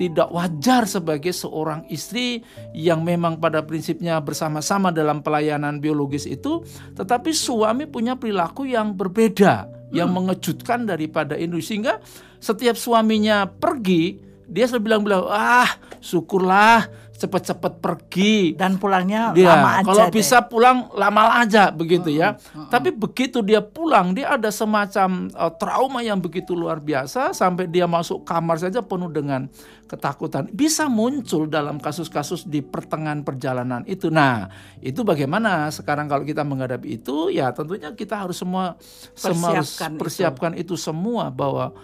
tidak 0.00 0.32
wajar 0.32 0.88
sebagai 0.88 1.32
seorang 1.32 1.84
istri 1.92 2.40
yang 2.72 3.04
memang 3.04 3.36
pada 3.36 3.60
prinsipnya 3.64 4.18
bersama-sama 4.24 4.88
dalam 4.88 5.20
pelayanan 5.20 5.78
biologis 5.78 6.24
itu, 6.24 6.64
tetapi 6.96 7.32
suami 7.32 7.84
punya 7.84 8.16
perilaku 8.16 8.64
yang 8.64 8.96
berbeda, 8.96 9.68
yang 9.92 10.08
mengejutkan 10.12 10.88
daripada 10.88 11.36
ini 11.36 11.60
sehingga 11.60 12.00
setiap 12.40 12.74
suaminya 12.74 13.44
pergi, 13.46 14.18
dia 14.48 14.68
selalu 14.68 14.84
bilang-bilang, 14.88 15.24
ah 15.28 15.70
syukurlah 16.02 16.88
cepet-cepet 17.22 17.78
pergi. 17.78 18.58
dan 18.58 18.76
pulangnya 18.76 19.30
Dia 19.30 19.54
lama 19.54 19.70
aja 19.78 19.86
kalau 19.86 20.04
deh. 20.10 20.14
bisa 20.18 20.42
pulang 20.42 20.90
lama 20.98 21.38
aja 21.38 21.70
begitu 21.70 22.10
ya. 22.10 22.34
Tapi 22.66 22.90
begitu 22.90 23.38
dia 23.40 23.62
pulang 23.62 24.10
dia 24.10 24.34
ada 24.34 24.50
semacam 24.50 25.30
uh, 25.32 25.52
trauma 25.54 26.02
yang 26.02 26.18
begitu 26.18 26.58
luar 26.58 26.82
biasa 26.82 27.30
sampai 27.30 27.70
dia 27.70 27.86
masuk 27.86 28.26
kamar 28.26 28.58
saja 28.58 28.82
penuh 28.82 29.08
dengan 29.08 29.46
ketakutan. 29.86 30.48
Bisa 30.50 30.88
muncul 30.88 31.46
dalam 31.46 31.76
kasus-kasus 31.76 32.48
di 32.48 32.64
pertengahan 32.64 33.22
perjalanan 33.22 33.84
itu. 33.84 34.08
Nah, 34.08 34.48
itu 34.80 35.04
bagaimana 35.04 35.68
sekarang 35.68 36.08
kalau 36.08 36.24
kita 36.24 36.42
menghadapi 36.42 36.98
itu 36.98 37.28
ya 37.28 37.52
tentunya 37.52 37.92
kita 37.92 38.24
harus 38.24 38.40
semua 38.40 38.74
semua 39.12 39.60
harus 39.60 39.68
Persiapkan 39.76 39.90
itu. 39.92 40.00
persiapkan 40.00 40.52
itu 40.56 40.74
semua 40.74 41.28
bahwa 41.28 41.76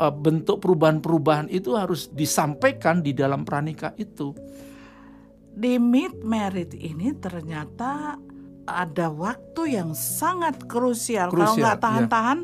uh, 0.00 0.08
bentuk 0.08 0.64
perubahan-perubahan 0.64 1.52
itu 1.52 1.76
harus 1.76 2.08
disampaikan 2.08 3.04
di 3.04 3.12
dalam 3.12 3.44
pranikah 3.44 3.92
itu. 4.00 4.32
Di 5.50 5.76
mid 5.76 6.22
married 6.22 6.72
ini 6.72 7.12
ternyata 7.16 8.16
ada 8.64 9.06
waktu 9.10 9.76
yang 9.76 9.92
sangat 9.92 10.62
krusial. 10.70 11.28
Kalau 11.34 11.52
Krusial, 11.52 11.58
nggak 11.58 11.76
iya. 11.76 11.82
tahan-tahan 11.82 12.38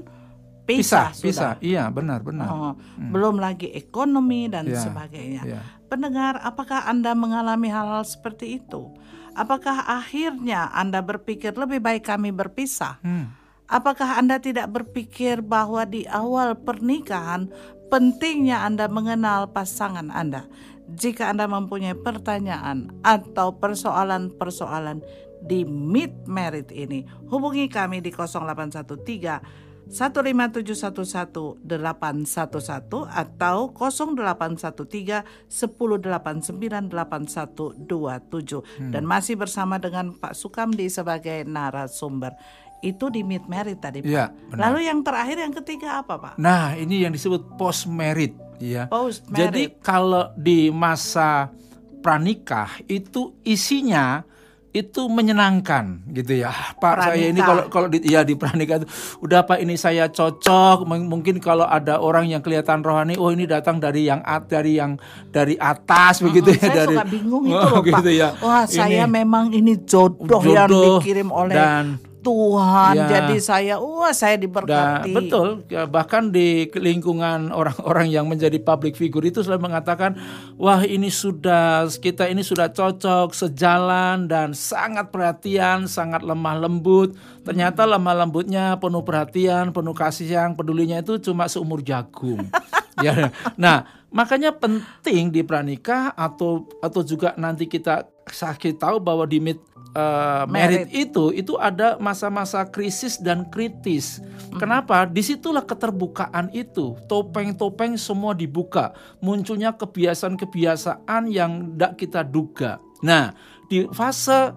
Pisah, 0.67 1.15
pisah, 1.15 1.23
pisah. 1.23 1.51
sudah. 1.55 1.55
Iya, 1.63 1.85
benar, 1.95 2.27
benar. 2.27 2.49
Oh, 2.51 2.75
Belum 2.99 3.39
lagi 3.39 3.71
ekonomi 3.71 4.51
dan 4.51 4.67
Iya, 4.67 4.83
sebagainya. 4.83 5.43
iya. 5.47 5.61
Pendengar, 5.87 6.43
apakah 6.43 6.91
Anda 6.91 7.15
mengalami 7.15 7.71
hal-hal 7.71 8.03
seperti 8.03 8.59
itu? 8.59 8.91
Apakah 9.39 9.87
akhirnya 9.87 10.67
Anda 10.75 11.07
berpikir 11.07 11.55
lebih 11.55 11.79
baik 11.79 12.11
kami 12.11 12.35
berpisah? 12.35 12.99
Hmm. 13.07 13.31
Apakah 13.71 14.19
Anda 14.19 14.43
tidak 14.43 14.67
berpikir 14.75 15.39
bahwa 15.39 15.87
di 15.87 16.03
awal 16.11 16.59
pernikahan 16.59 17.47
pentingnya 17.87 18.67
Anda 18.67 18.91
mengenal 18.91 19.55
pasangan 19.55 20.11
Anda? 20.11 20.51
Jika 20.87 21.35
Anda 21.35 21.51
mempunyai 21.51 21.99
pertanyaan 21.99 22.95
atau 23.03 23.59
persoalan-persoalan 23.59 25.03
di 25.43 25.67
mid 25.67 26.15
married 26.31 26.71
ini, 26.71 27.03
hubungi 27.27 27.67
kami 27.67 27.99
di 27.99 28.15
0813 28.15 29.67
15711 29.87 31.63
811 31.63 33.07
atau 33.07 33.71
0813 33.71 35.23
1089 35.47 36.91
8127 36.91 38.91
dan 38.91 39.07
masih 39.07 39.39
bersama 39.39 39.79
dengan 39.79 40.11
Pak 40.19 40.35
Sukamdi 40.35 40.91
sebagai 40.91 41.47
narasumber. 41.47 42.35
Itu 42.83 43.09
di 43.09 43.23
mid 43.23 43.47
married 43.47 43.79
tadi 43.79 44.03
Pak. 44.03 44.53
Benar. 44.53 44.59
Lalu 44.59 44.91
yang 44.91 45.07
terakhir 45.07 45.39
yang 45.39 45.55
ketiga 45.55 46.03
apa 46.03 46.19
Pak? 46.19 46.35
Nah, 46.39 46.77
ini 46.77 47.01
yang 47.07 47.15
disebut 47.15 47.57
post 47.57 47.87
merit 47.87 48.35
ya. 48.59 48.85
Post 48.87 49.27
Jadi 49.29 49.77
kalau 49.81 50.33
di 50.35 50.69
masa 50.71 51.51
pranikah 51.99 52.79
itu 52.87 53.35
isinya 53.43 54.23
itu 54.71 55.09
menyenangkan 55.09 56.05
gitu 56.13 56.45
ya. 56.45 56.53
Ah, 56.53 56.77
Pak 56.77 56.95
saya 57.01 57.33
ini 57.33 57.41
kalau 57.41 57.65
kalau 57.73 57.89
di, 57.89 58.05
ya 58.05 58.21
di 58.21 58.37
pranika 58.37 58.77
itu 58.77 58.87
udah 59.25 59.49
Pak 59.49 59.65
ini 59.65 59.73
saya 59.75 60.13
cocok. 60.13 60.85
Mungkin 60.85 61.41
kalau 61.41 61.65
ada 61.65 61.97
orang 61.97 62.29
yang 62.29 62.45
kelihatan 62.45 62.85
rohani, 62.85 63.17
oh 63.17 63.33
ini 63.33 63.49
datang 63.49 63.81
dari 63.81 64.05
yang 64.05 64.21
at, 64.21 64.45
dari 64.45 64.77
yang 64.77 65.01
dari 65.33 65.57
atas 65.57 66.21
begitu 66.21 66.53
ya 66.53 66.61
saya 66.61 66.77
dari 66.85 66.93
suka 66.93 67.07
bingung 67.09 67.45
itu 67.49 67.57
Oh, 67.57 67.71
loh 67.73 67.81
gitu 67.81 68.05
Pak. 68.05 68.13
ya. 68.13 68.29
Wah 68.37 68.65
saya 68.69 69.09
Ini 69.09 69.17
memang 69.17 69.45
ini 69.57 69.73
jodoh, 69.81 70.45
yang 70.45 70.69
jodoh 70.69 71.01
dikirim 71.01 71.29
oleh 71.33 71.57
dan 71.57 71.85
Tuhan. 72.27 72.95
Ya. 72.99 73.07
Jadi 73.07 73.37
saya, 73.39 73.75
wah 73.79 74.11
saya 74.11 74.35
diberkati. 74.35 75.15
betul, 75.15 75.63
ya, 75.71 75.87
bahkan 75.87 76.35
di 76.35 76.67
lingkungan 76.75 77.55
orang-orang 77.55 78.11
yang 78.11 78.27
menjadi 78.27 78.59
public 78.59 78.99
figure 78.99 79.23
itu 79.23 79.47
selalu 79.47 79.71
mengatakan, 79.71 80.19
wah 80.59 80.83
ini 80.83 81.07
sudah 81.07 81.87
kita 82.03 82.27
ini 82.27 82.43
sudah 82.43 82.75
cocok, 82.75 83.31
sejalan 83.31 84.27
dan 84.27 84.51
sangat 84.59 85.15
perhatian, 85.15 85.87
sangat 85.87 86.27
lemah 86.27 86.67
lembut. 86.67 87.15
Ternyata 87.47 87.87
lemah 87.87 88.27
lembutnya, 88.27 88.75
penuh 88.83 89.07
perhatian, 89.07 89.71
penuh 89.71 89.95
kasih 89.95 90.27
yang 90.27 90.59
pedulinya 90.59 90.99
itu 90.99 91.23
cuma 91.23 91.47
seumur 91.47 91.79
jagung. 91.79 92.43
ya, 93.07 93.31
nah 93.55 93.87
makanya 94.11 94.51
penting 94.51 95.31
di 95.31 95.47
pranikah 95.47 96.11
atau 96.19 96.67
atau 96.83 97.07
juga 97.07 97.39
nanti 97.39 97.71
kita 97.71 98.11
sakit 98.27 98.83
tahu 98.83 98.99
bahwa 98.99 99.23
di 99.23 99.39
mid 99.39 99.63
eh, 99.97 100.45
merit 100.47 100.93
itu 100.93 101.33
itu 101.33 101.57
ada 101.57 101.97
masa-masa 101.97 102.69
krisis 102.69 103.17
dan 103.17 103.49
kritis. 103.49 104.21
Kenapa? 104.61 105.09
Di 105.09 105.25
situlah 105.25 105.65
keterbukaan 105.65 106.53
itu. 106.53 106.97
Topeng-topeng 107.09 107.97
semua 107.97 108.37
dibuka. 108.37 108.93
Munculnya 109.25 109.73
kebiasaan-kebiasaan 109.73 111.33
yang 111.33 111.73
tidak 111.73 111.93
kita 111.97 112.21
duga. 112.25 112.77
Nah, 113.01 113.33
di 113.69 113.89
fase 113.93 114.53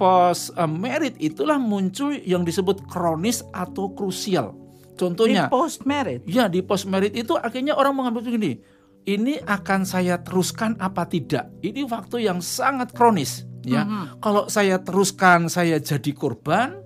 post 0.00 0.56
eh, 0.56 0.64
merit 0.70 1.14
itulah 1.20 1.60
muncul 1.60 2.16
yang 2.24 2.42
disebut 2.42 2.86
kronis 2.90 3.44
atau 3.52 3.92
krusial. 3.92 4.56
di 4.94 4.96
Contohnya, 4.96 5.48
post 5.48 5.88
merit. 5.88 6.20
Ya 6.28 6.48
di 6.48 6.60
post 6.60 6.84
merit 6.84 7.16
itu 7.16 7.36
akhirnya 7.36 7.72
orang 7.76 7.96
mengambil 7.96 8.24
begini. 8.24 8.60
Ini 9.08 9.40
akan 9.48 9.88
saya 9.88 10.20
teruskan 10.20 10.76
apa 10.76 11.08
tidak? 11.08 11.48
Ini 11.64 11.88
waktu 11.88 12.28
yang 12.28 12.44
sangat 12.44 12.92
kronis. 12.92 13.48
Ya, 13.64 13.84
kalau 14.18 14.48
saya 14.48 14.80
teruskan 14.80 15.48
saya 15.52 15.76
jadi 15.80 16.12
korban. 16.14 16.80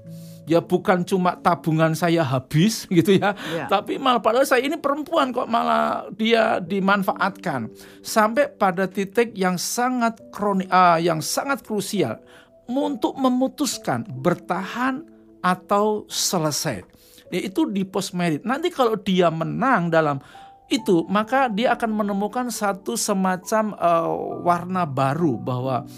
Ya 0.44 0.60
bukan 0.60 1.08
cuma 1.08 1.40
tabungan 1.40 1.96
saya 1.96 2.20
habis 2.20 2.84
gitu 2.92 3.16
ya, 3.16 3.32
Ya. 3.48 3.64
tapi 3.64 3.96
malah 3.96 4.20
padahal 4.20 4.44
saya 4.44 4.60
ini 4.68 4.76
perempuan 4.76 5.32
kok 5.32 5.48
malah 5.48 6.04
dia 6.12 6.60
dimanfaatkan 6.60 7.72
sampai 8.04 8.52
pada 8.52 8.84
titik 8.84 9.32
yang 9.32 9.56
sangat 9.56 10.20
kroni, 10.28 10.68
ah, 10.68 11.00
yang 11.00 11.24
sangat 11.24 11.64
krusial 11.64 12.20
untuk 12.68 13.16
memutuskan 13.16 14.04
bertahan 14.04 15.08
atau 15.40 16.04
selesai 16.12 16.84
yaitu 17.32 17.64
di 17.72 17.80
post 17.88 18.12
merit. 18.12 18.44
Nanti 18.44 18.68
kalau 18.68 19.00
dia 19.00 19.32
menang 19.32 19.88
dalam 19.88 20.20
itu, 20.68 21.08
maka 21.08 21.48
dia 21.48 21.72
akan 21.72 22.04
menemukan 22.04 22.52
satu 22.52 23.00
semacam 23.00 23.72
eh, 23.72 24.12
warna 24.44 24.84
baru 24.84 25.40
bahwa 25.40 25.88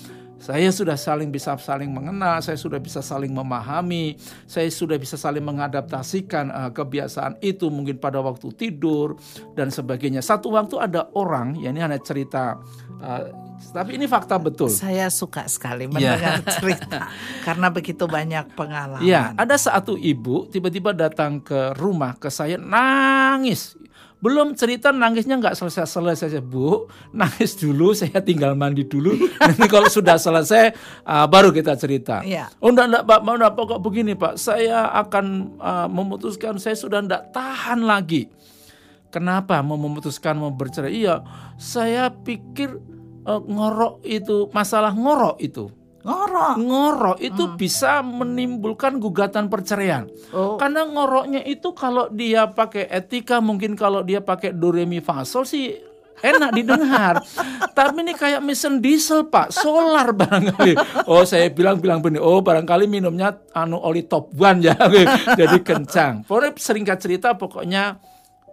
saya 0.47 0.71
sudah 0.71 0.95
saling 0.95 1.35
bisa 1.35 1.59
saling 1.59 1.91
mengenal, 1.91 2.39
saya 2.39 2.55
sudah 2.55 2.79
bisa 2.79 3.03
saling 3.03 3.35
memahami, 3.35 4.15
saya 4.47 4.71
sudah 4.71 4.95
bisa 4.95 5.19
saling 5.19 5.43
mengadaptasikan 5.43 6.47
eh, 6.55 6.71
kebiasaan 6.71 7.43
itu 7.43 7.67
mungkin 7.67 7.99
pada 7.99 8.23
waktu 8.23 8.55
tidur 8.55 9.19
dan 9.59 9.75
sebagainya. 9.75 10.23
Satu 10.23 10.55
waktu 10.55 10.79
ada 10.79 11.11
orang, 11.19 11.59
ya 11.59 11.75
ini 11.75 11.83
hanya 11.83 11.99
cerita, 11.99 12.63
eh, 13.03 13.35
tapi 13.75 13.99
ini 13.99 14.07
fakta 14.07 14.39
betul. 14.39 14.71
Saya 14.71 15.11
suka 15.11 15.51
sekali 15.51 15.91
Ya. 15.91 16.15
mendengar 16.15 16.47
cerita 16.63 17.11
karena 17.43 17.67
begitu 17.67 18.07
banyak 18.07 18.55
pengalaman. 18.55 19.03
Iya, 19.03 19.35
ada 19.35 19.59
satu 19.59 19.99
ibu 19.99 20.47
tiba-tiba 20.47 20.95
datang 20.95 21.43
ke 21.43 21.75
rumah 21.75 22.15
ke 22.15 22.31
saya 22.31 22.55
nangis. 22.55 23.75
Belum 24.17 24.57
cerita 24.57 24.91
nangisnya 24.97 25.37
nggak 25.37 25.55
selesai-selesai 25.61 26.33
saya 26.33 26.41
bu, 26.41 26.89
nangis 27.13 27.53
dulu 27.53 27.93
saya 27.93 28.25
tinggal 28.25 28.57
mandi 28.57 28.89
dulu. 28.89 29.13
Nanti 29.45 29.69
kalau 29.69 29.93
sudah 29.93 30.17
selesai 30.17 30.73
ah, 31.05 31.29
baru 31.29 31.53
kita 31.53 31.77
cerita. 31.77 32.25
Iya. 32.25 32.49
Oh 32.65 32.73
enggak, 32.73 32.87
enggak 32.89 33.05
pak, 33.05 33.21
mau 33.21 33.37
enggak 33.37 33.55
pokok 33.55 33.79
begini 33.85 34.17
pak, 34.17 34.41
saya 34.41 34.89
akan 35.05 35.57
ah, 35.61 35.87
memutuskan 35.87 36.57
saya 36.57 36.75
sudah 36.75 37.05
enggak 37.05 37.29
tahan 37.31 37.85
lagi. 37.85 38.33
Kenapa 39.13 39.61
mau 39.61 39.77
memutuskan 39.77 40.37
mau 40.37 40.51
bercerai? 40.51 40.97
Iya, 40.97 41.21
saya 41.61 42.09
pikir 42.09 42.73
eh, 43.25 43.41
ngorok 43.45 44.01
itu 44.03 44.49
masalah 44.51 44.97
ngorok 44.97 45.37
itu 45.45 45.69
Ngorok. 46.07 46.55
ngorok 46.63 47.19
itu 47.19 47.59
bisa 47.59 47.99
menimbulkan 47.99 49.03
gugatan 49.03 49.51
perceraian. 49.51 50.07
Oh. 50.31 50.55
Karena 50.55 50.87
ngoroknya 50.87 51.43
itu 51.43 51.75
kalau 51.75 52.07
dia 52.15 52.47
pakai 52.47 52.87
etika 52.87 53.43
mungkin 53.43 53.75
kalau 53.75 54.07
dia 54.07 54.23
pakai 54.23 54.55
do 54.55 54.71
re 54.71 54.87
mi 54.87 55.03
fa 55.03 55.27
sol 55.27 55.43
sih 55.43 55.75
enak 56.23 56.51
didengar. 56.55 57.21
Tapi 57.77 58.01
ini 58.07 58.13
kayak 58.17 58.41
mesin 58.41 58.81
diesel 58.81 59.29
Pak, 59.29 59.53
solar 59.53 60.17
barangkali. 60.17 61.05
Oh 61.11 61.27
saya 61.29 61.51
bilang-bilang 61.53 62.01
begini, 62.01 62.23
oh 62.23 62.41
barangkali 62.41 62.89
minumnya 62.89 63.37
anu 63.53 63.77
oli 63.83 64.07
top 64.09 64.33
one 64.33 64.65
ya, 64.65 64.77
jadi 65.41 65.59
kencang. 65.61 66.25
Pokoknya 66.25 66.57
seringkat 66.57 66.99
cerita 67.03 67.29
pokoknya 67.37 68.01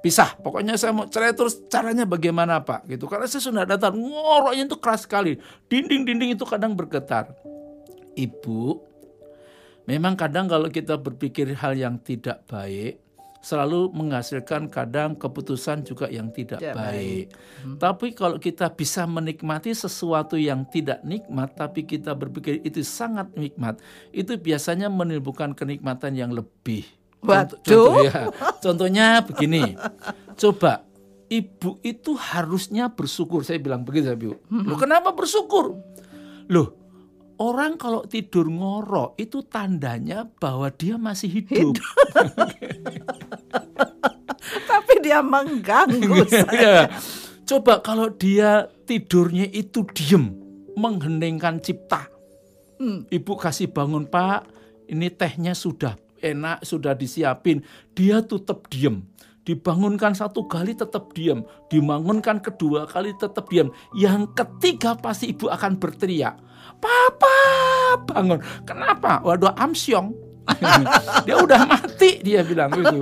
pisah. 0.04 0.36
Pokoknya 0.36 0.76
saya 0.76 0.92
mau 0.92 1.08
cerai 1.08 1.32
terus 1.32 1.64
caranya 1.72 2.04
bagaimana 2.04 2.60
Pak 2.60 2.92
gitu. 2.92 3.08
Karena 3.08 3.24
saya 3.24 3.40
sudah 3.40 3.64
datang 3.64 3.96
ngoroknya 3.96 4.68
itu 4.68 4.76
keras 4.76 5.08
sekali. 5.08 5.40
Dinding-dinding 5.72 6.36
itu 6.36 6.44
kadang 6.44 6.76
bergetar. 6.76 7.32
Ibu, 8.14 8.78
memang 9.88 10.20
kadang 10.20 10.52
kalau 10.52 10.68
kita 10.68 11.00
berpikir 11.00 11.56
hal 11.56 11.74
yang 11.74 11.98
tidak 11.98 12.46
baik, 12.46 13.02
selalu 13.44 13.92
menghasilkan 13.92 14.72
kadang 14.72 15.20
keputusan 15.20 15.84
juga 15.84 16.08
yang 16.08 16.32
tidak 16.32 16.64
Tidak 16.64 16.76
baik. 16.78 17.26
Tapi 17.76 18.08
kalau 18.16 18.40
kita 18.40 18.72
bisa 18.72 19.04
menikmati 19.04 19.76
sesuatu 19.76 20.40
yang 20.40 20.64
tidak 20.72 21.04
nikmat, 21.04 21.52
tapi 21.58 21.84
kita 21.84 22.16
berpikir 22.16 22.64
itu 22.64 22.86
sangat 22.86 23.34
nikmat, 23.36 23.84
itu 24.16 24.40
biasanya 24.40 24.88
menimbulkan 24.88 25.52
kenikmatan 25.52 26.16
yang 26.16 26.32
lebih. 26.32 26.88
Waduh. 27.24 27.60
contoh 27.64 28.04
ya. 28.04 28.22
Contohnya 28.60 29.06
begini, 29.24 29.80
coba 30.36 30.84
ibu 31.32 31.80
itu 31.82 32.12
harusnya 32.14 32.92
bersyukur. 32.92 33.42
Saya 33.48 33.58
bilang 33.64 33.88
begitu, 33.88 34.12
ya, 34.12 34.18
Bu. 34.20 34.36
Loh, 34.52 34.78
kenapa 34.78 35.16
bersyukur? 35.16 35.80
Loh, 36.52 36.68
orang 37.40 37.80
kalau 37.80 38.06
tidur 38.06 38.52
ngorok 38.52 39.18
itu 39.18 39.42
tandanya 39.48 40.28
bahwa 40.38 40.70
dia 40.70 41.00
masih 41.00 41.42
hidup. 41.42 41.80
Tapi 44.70 44.94
dia 45.02 45.24
mengganggu 45.24 46.28
saya. 46.32 46.60
Ya. 46.60 46.84
Coba 47.44 47.84
kalau 47.84 48.08
dia 48.12 48.72
tidurnya 48.88 49.48
itu 49.52 49.84
diem, 49.92 50.32
mengheningkan 50.76 51.60
cipta. 51.60 52.08
Ibu 52.84 53.40
kasih 53.40 53.72
bangun 53.72 54.04
pak, 54.12 54.44
ini 54.92 55.08
tehnya 55.08 55.56
sudah 55.56 55.96
enak, 56.24 56.64
sudah 56.64 56.96
disiapin. 56.96 57.60
Dia 57.92 58.24
tetap 58.24 58.72
diem. 58.72 59.04
Dibangunkan 59.44 60.16
satu 60.16 60.48
kali 60.48 60.72
tetap 60.72 61.12
diam, 61.12 61.44
dibangunkan 61.68 62.40
kedua 62.40 62.88
kali 62.88 63.12
tetap 63.20 63.52
diam. 63.52 63.76
Yang 63.92 64.32
ketiga 64.40 64.96
pasti 64.96 65.36
ibu 65.36 65.52
akan 65.52 65.84
berteriak, 65.84 66.40
Papa 66.80 67.40
bangun. 68.08 68.40
Kenapa? 68.64 69.20
Waduh 69.20 69.52
amsyong. 69.60 70.16
dia 71.28 71.40
udah 71.40 71.64
mati 71.64 72.20
dia 72.20 72.44
bilang 72.44 72.72
gitu. 72.72 73.00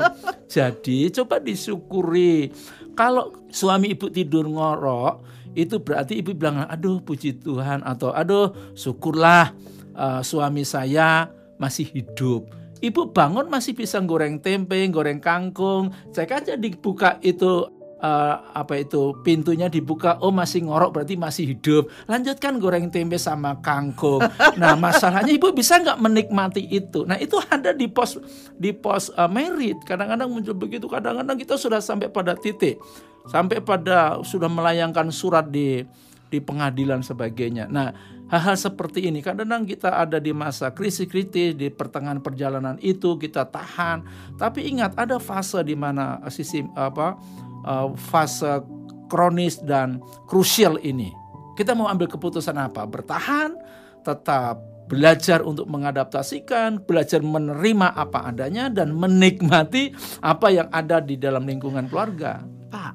Jadi 0.50 1.10
coba 1.14 1.42
disyukuri. 1.42 2.54
Kalau 2.94 3.50
suami 3.50 3.98
ibu 3.98 4.10
tidur 4.14 4.46
ngorok, 4.46 5.26
itu 5.58 5.82
berarti 5.82 6.22
ibu 6.22 6.38
bilang, 6.38 6.70
aduh 6.70 7.02
puji 7.02 7.42
Tuhan 7.42 7.82
atau 7.82 8.14
aduh 8.14 8.74
syukurlah 8.78 9.54
eh, 9.94 10.22
suami 10.22 10.62
saya 10.62 11.30
masih 11.58 11.90
hidup. 11.90 12.61
Ibu 12.82 13.14
bangun 13.14 13.46
masih 13.46 13.78
bisa 13.78 14.02
goreng 14.02 14.42
tempe, 14.42 14.82
goreng 14.90 15.22
kangkung. 15.22 15.94
Cek 16.10 16.34
aja 16.34 16.54
dibuka 16.58 17.22
itu 17.22 17.70
eh, 18.02 18.36
apa 18.58 18.82
itu 18.82 19.22
pintunya 19.22 19.70
dibuka. 19.70 20.18
Oh 20.26 20.34
masih 20.34 20.66
ngorok 20.66 20.98
berarti 20.98 21.14
masih 21.14 21.54
hidup. 21.54 21.94
Lanjutkan 22.10 22.58
goreng 22.58 22.90
tempe 22.90 23.22
sama 23.22 23.62
kangkung. 23.62 24.26
Nah 24.58 24.74
masalahnya 24.74 25.30
ibu 25.30 25.54
bisa 25.54 25.78
nggak 25.78 26.02
menikmati 26.02 26.66
itu. 26.74 27.06
Nah 27.06 27.22
itu 27.22 27.38
ada 27.54 27.70
di 27.70 27.86
pos 27.86 28.18
di 28.58 28.74
pos 28.74 29.14
eh, 29.14 29.30
merit. 29.30 29.78
Kadang-kadang 29.86 30.28
muncul 30.34 30.58
begitu. 30.58 30.90
Kadang-kadang 30.90 31.38
kita 31.38 31.62
sudah 31.62 31.78
sampai 31.78 32.10
pada 32.10 32.34
titik, 32.34 32.82
sampai 33.30 33.62
pada 33.62 34.18
sudah 34.26 34.50
melayangkan 34.50 35.14
surat 35.14 35.46
di 35.46 35.86
di 36.32 36.40
pengadilan 36.40 37.04
sebagainya. 37.04 37.68
Nah, 37.68 37.92
hal-hal 38.32 38.56
seperti 38.56 39.12
ini 39.12 39.20
kadang-kadang 39.20 39.68
kita 39.68 39.92
ada 39.92 40.16
di 40.16 40.32
masa 40.32 40.72
krisis 40.72 41.04
kritis 41.12 41.52
di 41.52 41.68
pertengahan 41.68 42.24
perjalanan 42.24 42.80
itu 42.80 43.20
kita 43.20 43.44
tahan. 43.52 44.08
Tapi 44.40 44.72
ingat 44.72 44.96
ada 44.96 45.20
fase 45.20 45.60
di 45.68 45.76
mana 45.76 46.24
sisi 46.32 46.64
apa 46.80 47.20
uh, 47.68 47.92
fase 48.00 48.64
kronis 49.12 49.60
dan 49.60 50.00
krusial 50.32 50.80
ini. 50.80 51.12
Kita 51.60 51.76
mau 51.76 51.92
ambil 51.92 52.08
keputusan 52.08 52.56
apa? 52.56 52.88
Bertahan, 52.88 53.60
tetap 54.08 54.64
belajar 54.88 55.44
untuk 55.44 55.68
mengadaptasikan, 55.68 56.84
belajar 56.88 57.20
menerima 57.20 57.92
apa 57.92 58.32
adanya 58.32 58.72
dan 58.72 58.96
menikmati 58.96 59.92
apa 60.24 60.48
yang 60.52 60.68
ada 60.72 61.04
di 61.04 61.20
dalam 61.20 61.44
lingkungan 61.44 61.92
keluarga. 61.92 62.44
Pak, 62.72 62.94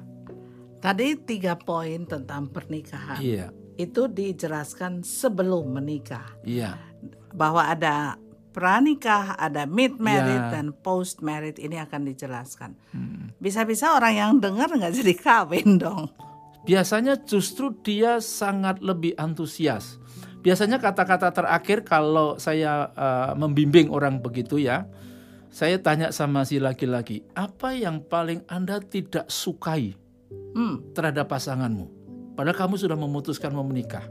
tadi 0.81 1.17
tiga 1.21 1.53
poin 1.57 2.05
tentang 2.09 2.49
pernikahan. 2.49 3.21
Iya, 3.21 3.53
Itu 3.77 4.09
dijelaskan 4.09 5.01
sebelum 5.01 5.71
menikah. 5.71 6.25
iya, 6.41 6.75
Bahwa 7.31 7.61
ada 7.63 8.17
pranikah, 8.51 9.37
ada 9.37 9.69
mid 9.69 10.01
married 10.01 10.49
Ya. 10.49 10.53
dan 10.57 10.73
post 10.73 11.21
married 11.21 11.61
ini 11.61 11.77
akan 11.77 12.09
dijelaskan. 12.09 12.73
Hmm. 12.89 13.29
Bisa-bisa 13.37 13.93
orang 13.93 14.13
yang 14.13 14.31
dengar 14.41 14.67
nggak 14.67 14.97
jadi 14.97 15.13
kawin 15.13 15.77
dong. 15.77 16.09
biasanya 16.65 17.15
justru 17.23 17.71
dia 17.79 18.19
sangat 18.19 18.83
lebih 18.83 19.15
antusias. 19.15 20.01
Biasanya 20.43 20.77
kata-kata 20.77 21.31
terakhir 21.31 21.85
kalau 21.85 22.35
saya 22.35 22.91
eh, 22.91 23.31
membimbing 23.37 23.87
orang 23.87 24.19
begitu 24.19 24.59
ya, 24.59 24.83
saya 25.47 25.79
tanya 25.79 26.11
sama 26.11 26.43
si 26.43 26.59
laki-laki, 26.59 27.23
apa 27.33 27.71
yang 27.71 28.03
paling 28.03 28.41
Anda 28.49 28.81
tidak 28.81 29.29
sukai 29.29 29.95
Hmm, 30.51 30.91
terhadap 30.91 31.29
pasanganmu? 31.29 31.96
Padahal 32.37 32.53
kamu 32.53 32.77
sudah 32.77 32.93
memutuskan 32.93 33.49
mau 33.49 33.65
menikah. 33.65 34.05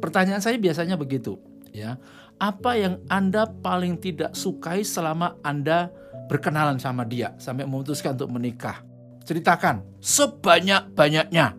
Pertanyaan 0.00 0.40
saya 0.40 0.56
biasanya 0.56 0.96
begitu, 0.96 1.36
ya. 1.70 2.00
Apa 2.40 2.72
yang 2.72 3.04
Anda 3.06 3.44
paling 3.44 4.00
tidak 4.00 4.32
sukai 4.32 4.80
selama 4.80 5.36
Anda 5.44 5.92
berkenalan 6.24 6.80
sama 6.80 7.04
dia 7.04 7.36
sampai 7.36 7.68
memutuskan 7.68 8.16
untuk 8.16 8.32
menikah? 8.32 8.80
Ceritakan 9.28 9.84
sebanyak-banyaknya. 10.00 11.52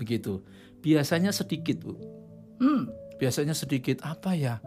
Begitu. 0.00 0.40
Biasanya 0.80 1.30
sedikit, 1.30 1.84
Bu. 1.84 1.94
hmm, 2.58 2.82
Biasanya 3.20 3.52
sedikit 3.52 4.02
apa 4.02 4.34
ya? 4.34 4.58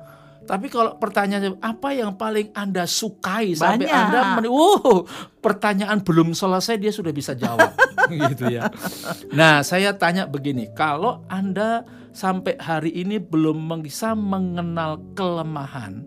Tapi 0.45 0.69
kalau 0.69 0.95
pertanyaannya 0.95 1.57
apa 1.57 1.89
yang 1.91 2.13
paling 2.13 2.53
Anda 2.53 2.85
sukai 2.85 3.57
sampai 3.57 3.89
Banyak. 3.89 3.89
Anda 3.89 4.19
meni- 4.37 4.53
Wow, 4.53 5.09
pertanyaan 5.41 6.05
belum 6.05 6.31
selesai 6.31 6.77
dia 6.77 6.93
sudah 6.93 7.09
bisa 7.09 7.33
jawab 7.33 7.73
gitu 8.31 8.45
ya. 8.49 8.69
Nah, 9.33 9.61
saya 9.65 9.95
tanya 9.95 10.29
begini, 10.29 10.69
kalau 10.73 11.25
Anda 11.31 11.83
sampai 12.15 12.55
hari 12.59 12.91
ini 12.95 13.19
belum 13.19 13.83
bisa 13.83 14.15
mengenal 14.15 15.01
kelemahan, 15.17 16.05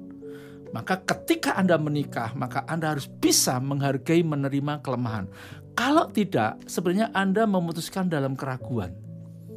maka 0.73 1.01
ketika 1.05 1.57
Anda 1.57 1.77
menikah, 1.81 2.33
maka 2.37 2.65
Anda 2.69 2.97
harus 2.97 3.09
bisa 3.09 3.57
menghargai 3.59 4.21
menerima 4.25 4.85
kelemahan. 4.85 5.29
Kalau 5.79 6.11
tidak, 6.11 6.59
sebenarnya 6.67 7.15
Anda 7.15 7.47
memutuskan 7.47 8.11
dalam 8.11 8.35
keraguan. 8.35 8.93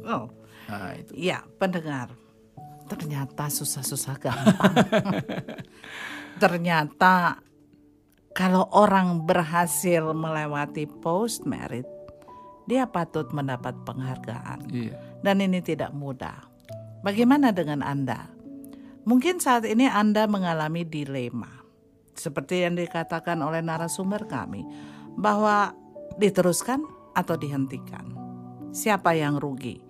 oh, 0.06 0.30
Nah, 0.70 0.94
itu. 0.96 1.12
ya 1.18 1.44
pendengar. 1.60 2.14
Ternyata 2.88 3.48
susah-susah 3.48 4.14
gampang. 4.20 4.74
Ternyata 6.42 7.40
kalau 8.32 8.68
orang 8.72 9.24
berhasil 9.28 10.12
melewati 10.12 10.88
post 11.00 11.44
married, 11.44 11.88
dia 12.72 12.88
patut 12.88 13.28
mendapat 13.36 13.76
penghargaan. 13.84 14.60
Iya. 14.72 14.96
dan 15.22 15.38
ini 15.38 15.62
tidak 15.62 15.92
mudah. 15.94 16.50
Bagaimana 17.04 17.54
dengan 17.54 17.84
Anda? 17.84 18.26
Mungkin 19.06 19.38
saat 19.38 19.66
ini 19.66 19.86
Anda 19.86 20.26
mengalami 20.26 20.82
dilema. 20.86 21.62
Seperti 22.14 22.62
yang 22.66 22.74
dikatakan 22.78 23.38
oleh 23.42 23.62
narasumber 23.62 24.26
kami, 24.26 24.62
bahwa 25.14 25.74
diteruskan 26.18 26.82
atau 27.14 27.34
dihentikan. 27.38 28.14
Siapa 28.70 29.14
yang 29.14 29.38
rugi? 29.38 29.82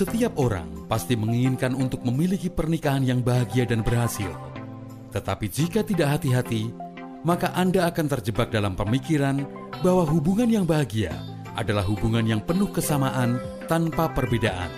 Setiap 0.00 0.32
orang 0.40 0.88
pasti 0.88 1.12
menginginkan 1.12 1.76
untuk 1.76 2.00
memiliki 2.08 2.48
pernikahan 2.48 3.04
yang 3.04 3.20
bahagia 3.20 3.68
dan 3.68 3.84
berhasil. 3.84 4.32
Tetapi 5.12 5.44
jika 5.52 5.84
tidak 5.84 6.16
hati-hati, 6.16 6.72
maka 7.20 7.52
Anda 7.52 7.84
akan 7.92 8.08
terjebak 8.08 8.48
dalam 8.48 8.80
pemikiran 8.80 9.44
bahwa 9.84 10.08
hubungan 10.08 10.48
yang 10.48 10.64
bahagia 10.64 11.12
adalah 11.52 11.84
hubungan 11.84 12.24
yang 12.24 12.40
penuh 12.40 12.72
kesamaan 12.72 13.36
tanpa 13.68 14.08
perbedaan. 14.16 14.72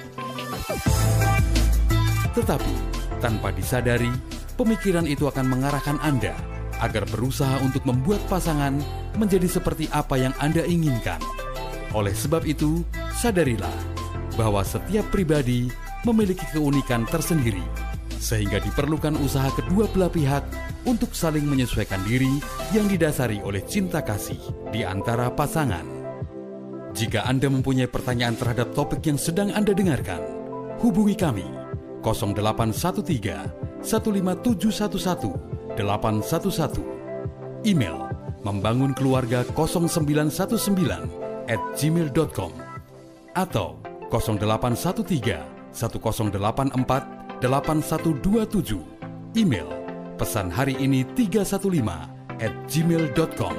Tetapi, 2.35 2.75
tanpa 3.23 3.55
disadari, 3.55 4.11
pemikiran 4.59 5.07
itu 5.07 5.31
akan 5.31 5.47
mengarahkan 5.47 6.03
Anda 6.03 6.35
agar 6.83 7.07
berusaha 7.07 7.63
untuk 7.63 7.87
membuat 7.87 8.19
pasangan 8.27 8.75
menjadi 9.15 9.47
seperti 9.47 9.87
apa 9.95 10.19
yang 10.19 10.35
Anda 10.43 10.67
inginkan. 10.67 11.23
Oleh 11.95 12.11
sebab 12.11 12.43
itu, 12.43 12.83
sadarilah 13.15 13.92
bahwa 14.35 14.65
setiap 14.65 15.09
pribadi 15.13 15.69
memiliki 16.03 16.45
keunikan 16.51 17.07
tersendiri, 17.07 17.63
sehingga 18.19 18.59
diperlukan 18.63 19.19
usaha 19.21 19.51
kedua 19.55 19.87
belah 19.91 20.11
pihak 20.11 20.45
untuk 20.87 21.15
saling 21.15 21.47
menyesuaikan 21.47 22.03
diri 22.07 22.43
yang 22.75 22.91
didasari 22.91 23.39
oleh 23.43 23.63
cinta 23.67 24.03
kasih 24.03 24.39
di 24.71 24.83
antara 24.83 25.31
pasangan. 25.31 25.85
Jika 26.93 27.25
Anda 27.25 27.49
mempunyai 27.49 27.89
pertanyaan 27.89 28.37
terhadap 28.37 28.77
topik 28.77 29.01
yang 29.09 29.17
sedang 29.17 29.49
Anda 29.57 29.73
dengarkan, 29.73 30.21
hubungi 30.85 31.17
kami 31.17 31.47
0813 32.05 33.81
15711 33.81 35.77
811 35.79 37.65
email 37.65 38.13
membangun 38.43 38.93
keluarga 38.93 39.47
0919 39.55 41.49
at 41.49 41.63
gmail.com 41.79 42.53
atau 43.33 43.81
0813 44.13 45.73
1084 45.73 47.41
8127 47.41 49.41
email 49.41 49.69
pesan 50.21 50.53
hari 50.53 50.77
ini 50.77 51.09
315 51.17 52.13
at 52.39 52.53
gmail.com 52.69 53.57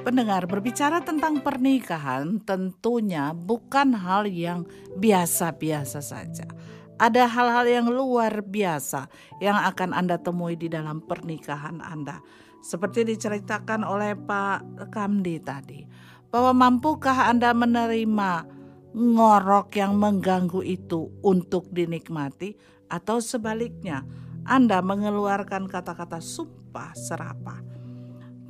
Pendengar 0.00 0.48
berbicara 0.48 1.04
tentang 1.04 1.44
pernikahan 1.44 2.40
tentunya 2.40 3.36
bukan 3.36 3.92
hal 3.92 4.24
yang 4.24 4.64
biasa-biasa 4.96 6.00
saja. 6.00 6.48
Ada 6.96 7.28
hal-hal 7.28 7.68
yang 7.68 7.86
luar 7.92 8.40
biasa 8.40 9.12
yang 9.44 9.60
akan 9.60 9.92
Anda 9.92 10.16
temui 10.16 10.56
di 10.56 10.72
dalam 10.72 11.04
pernikahan 11.04 11.84
Anda. 11.84 12.16
Seperti 12.64 13.12
diceritakan 13.12 13.84
oleh 13.84 14.16
Pak 14.16 14.88
Kamdi 14.88 15.36
tadi. 15.44 15.84
Bahwa 16.30 16.54
mampukah 16.54 17.26
Anda 17.26 17.50
menerima 17.50 18.46
ngorok 18.94 19.78
yang 19.78 19.98
mengganggu 19.98 20.62
itu 20.66 21.10
untuk 21.22 21.70
dinikmati 21.70 22.54
atau 22.90 23.22
sebaliknya 23.22 24.02
Anda 24.46 24.82
mengeluarkan 24.82 25.70
kata-kata 25.70 26.18
sumpah 26.18 26.90
serapah. 26.94 27.70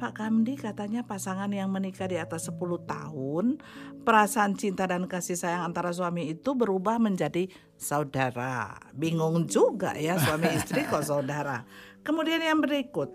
Pak 0.01 0.17
Kamdi 0.17 0.57
katanya 0.57 1.05
pasangan 1.05 1.53
yang 1.53 1.69
menikah 1.69 2.09
di 2.09 2.17
atas 2.17 2.49
10 2.49 2.89
tahun, 2.89 3.61
perasaan 4.01 4.57
cinta 4.57 4.89
dan 4.89 5.05
kasih 5.05 5.37
sayang 5.37 5.69
antara 5.69 5.93
suami 5.93 6.33
itu 6.33 6.57
berubah 6.57 6.97
menjadi 6.97 7.53
saudara. 7.77 8.81
Bingung 8.97 9.45
juga 9.45 9.93
ya 10.01 10.17
suami 10.17 10.57
istri 10.57 10.89
kok 10.89 11.05
saudara. 11.05 11.69
Kemudian 12.01 12.41
yang 12.41 12.65
berikut, 12.65 13.13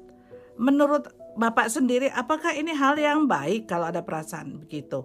menurut 0.61 1.09
Bapak 1.35 1.67
sendiri 1.67 2.07
apakah 2.15 2.55
ini 2.55 2.71
hal 2.71 2.95
yang 2.95 3.27
baik 3.27 3.67
kalau 3.67 3.91
ada 3.91 4.01
perasaan 4.01 4.55
begitu? 4.63 5.03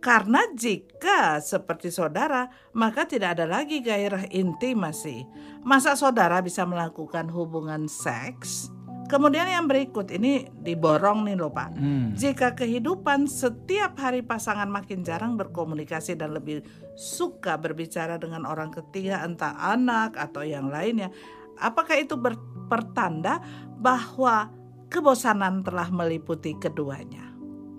Karena 0.00 0.40
jika 0.56 1.44
seperti 1.44 1.92
saudara, 1.92 2.48
maka 2.72 3.04
tidak 3.04 3.36
ada 3.36 3.44
lagi 3.44 3.84
gairah 3.84 4.32
intimasi. 4.32 5.28
Masa 5.60 5.92
saudara 5.92 6.40
bisa 6.40 6.64
melakukan 6.64 7.28
hubungan 7.28 7.84
seks? 7.84 8.72
Kemudian 9.12 9.44
yang 9.50 9.66
berikut 9.66 10.08
ini 10.14 10.46
diborong 10.62 11.26
nih 11.26 11.36
loh 11.36 11.50
Pak. 11.52 11.70
Hmm. 11.76 12.14
Jika 12.14 12.54
kehidupan 12.54 13.26
setiap 13.26 13.98
hari 13.98 14.22
pasangan 14.22 14.70
makin 14.70 15.02
jarang 15.02 15.34
berkomunikasi 15.34 16.14
dan 16.16 16.32
lebih 16.32 16.62
suka 16.94 17.58
berbicara 17.58 18.16
dengan 18.16 18.46
orang 18.46 18.70
ketiga 18.70 19.20
entah 19.26 19.58
anak 19.58 20.14
atau 20.14 20.46
yang 20.46 20.70
lainnya, 20.70 21.10
apakah 21.58 21.98
itu 21.98 22.14
ber- 22.14 22.38
pertanda 22.70 23.42
bahwa 23.82 24.59
kebosanan 24.90 25.62
telah 25.62 25.88
meliputi 25.94 26.58
keduanya? 26.58 27.30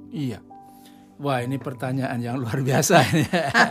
Iya. 0.10 0.40
Wah 1.22 1.46
ini 1.46 1.62
pertanyaan 1.62 2.18
yang 2.18 2.42
luar 2.42 2.66
biasa. 2.66 3.06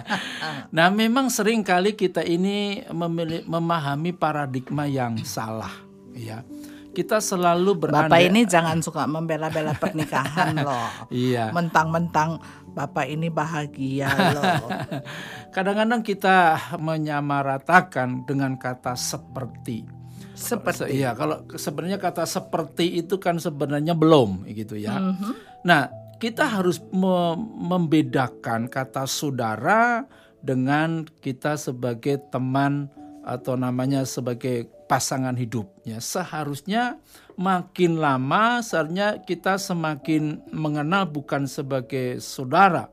nah 0.77 0.87
memang 0.87 1.27
sering 1.35 1.67
kali 1.67 1.99
kita 1.99 2.23
ini 2.23 2.87
memili- 2.95 3.43
memahami 3.43 4.15
paradigma 4.15 4.87
yang 4.87 5.19
salah. 5.27 5.73
Ya, 6.15 6.47
kita 6.91 7.19
selalu 7.19 7.87
berandai. 7.87 8.07
Bapak 8.07 8.21
ini 8.23 8.41
jangan 8.47 8.79
suka 8.83 9.07
membela-bela 9.07 9.75
pernikahan 9.75 10.59
loh. 10.67 11.11
Iya. 11.11 11.51
Mentang-mentang 11.51 12.39
Bapak 12.71 13.11
ini 13.11 13.27
bahagia 13.35 14.11
loh. 14.31 14.71
Kadang-kadang 15.55 16.07
kita 16.07 16.55
menyamaratakan 16.79 18.27
dengan 18.27 18.55
kata 18.55 18.95
seperti. 18.95 20.00
Se- 20.41 20.57
Seperti 20.57 20.97
Iya, 20.97 21.13
kalau 21.13 21.45
sebenarnya 21.53 22.01
kata 22.01 22.25
seperti 22.25 23.05
itu 23.05 23.21
kan 23.21 23.37
sebenarnya 23.37 23.93
belum 23.93 24.49
gitu 24.49 24.81
ya. 24.81 24.97
Mhm. 24.97 25.33
Nah, 25.69 25.93
kita 26.17 26.49
harus 26.49 26.81
me- 26.93 27.37
membedakan 27.37 28.65
kata 28.73 29.05
saudara 29.05 30.09
dengan 30.41 31.05
kita 31.21 31.61
sebagai 31.61 32.17
teman 32.33 32.89
atau 33.21 33.53
namanya 33.53 34.09
sebagai 34.09 34.65
pasangan 34.89 35.37
hidup 35.37 35.69
ya. 35.85 36.01
Seharusnya 36.01 36.97
makin 37.37 38.01
lama 38.01 38.65
seharusnya 38.65 39.21
kita 39.21 39.61
semakin 39.61 40.41
mengenal 40.57 41.05
bukan 41.05 41.45
sebagai 41.45 42.17
saudara, 42.25 42.89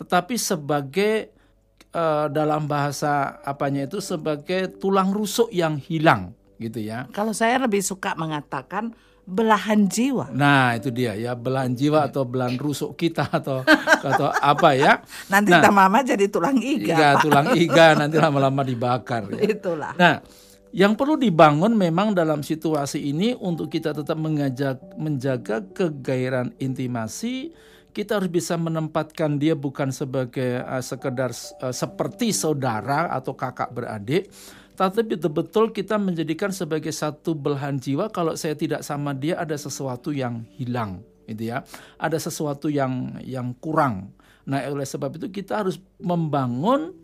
tetapi 0.00 0.40
sebagai 0.40 1.28
eh, 1.92 2.26
dalam 2.32 2.64
bahasa 2.64 3.40
apanya 3.40 3.84
itu 3.84 4.00
sebagai 4.00 4.68
tulang 4.76 5.12
rusuk 5.12 5.52
yang 5.52 5.76
hilang 5.76 6.32
gitu 6.56 6.80
ya. 6.80 7.08
Kalau 7.12 7.32
saya 7.36 7.60
lebih 7.60 7.80
suka 7.84 8.16
mengatakan 8.16 8.92
belahan 9.26 9.90
jiwa. 9.90 10.30
Nah, 10.30 10.78
itu 10.78 10.94
dia 10.94 11.18
ya 11.18 11.34
belahan 11.34 11.74
jiwa 11.74 12.06
atau 12.06 12.22
belahan 12.22 12.54
rusuk 12.54 12.94
kita 12.94 13.26
atau 13.26 13.66
atau 14.06 14.30
apa 14.30 14.78
ya. 14.78 15.02
Nanti 15.32 15.50
Nah, 15.50 15.66
lama 15.66 15.98
jadi 16.06 16.30
tulang 16.30 16.54
iga. 16.62 16.94
Iga, 16.94 17.10
Pak. 17.18 17.22
tulang 17.26 17.48
iga 17.58 17.86
nanti 17.98 18.16
lama-lama 18.22 18.62
dibakar. 18.62 19.26
ya. 19.34 19.50
Itulah. 19.50 19.98
Nah, 19.98 20.22
yang 20.70 20.94
perlu 20.94 21.18
dibangun 21.18 21.74
memang 21.74 22.14
dalam 22.14 22.46
situasi 22.46 23.02
ini 23.02 23.34
untuk 23.34 23.66
kita 23.66 23.90
tetap 23.90 24.14
mengajak 24.14 24.78
menjaga 24.94 25.66
kegairahan 25.74 26.54
intimasi, 26.62 27.50
kita 27.90 28.20
harus 28.20 28.28
bisa 28.28 28.54
menempatkan 28.60 29.40
dia 29.40 29.56
bukan 29.58 29.88
sebagai 29.88 30.62
eh, 30.62 30.82
sekedar 30.84 31.34
eh, 31.34 31.74
seperti 31.74 32.30
saudara 32.30 33.10
atau 33.10 33.34
kakak 33.34 33.74
beradik, 33.74 34.30
tapi 34.76 35.16
betul-betul 35.16 35.72
kita 35.72 35.96
menjadikan 35.96 36.52
sebagai 36.52 36.92
satu 36.92 37.32
belahan 37.32 37.80
jiwa 37.80 38.12
kalau 38.12 38.36
saya 38.36 38.52
tidak 38.52 38.84
sama 38.84 39.16
dia 39.16 39.40
ada 39.40 39.56
sesuatu 39.56 40.12
yang 40.12 40.44
hilang 40.60 41.00
gitu 41.26 41.50
ya. 41.50 41.64
Ada 41.98 42.20
sesuatu 42.20 42.68
yang 42.68 43.18
yang 43.24 43.56
kurang. 43.58 44.14
Nah, 44.46 44.62
oleh 44.68 44.86
sebab 44.86 45.18
itu 45.18 45.32
kita 45.32 45.66
harus 45.66 45.80
membangun 45.98 46.94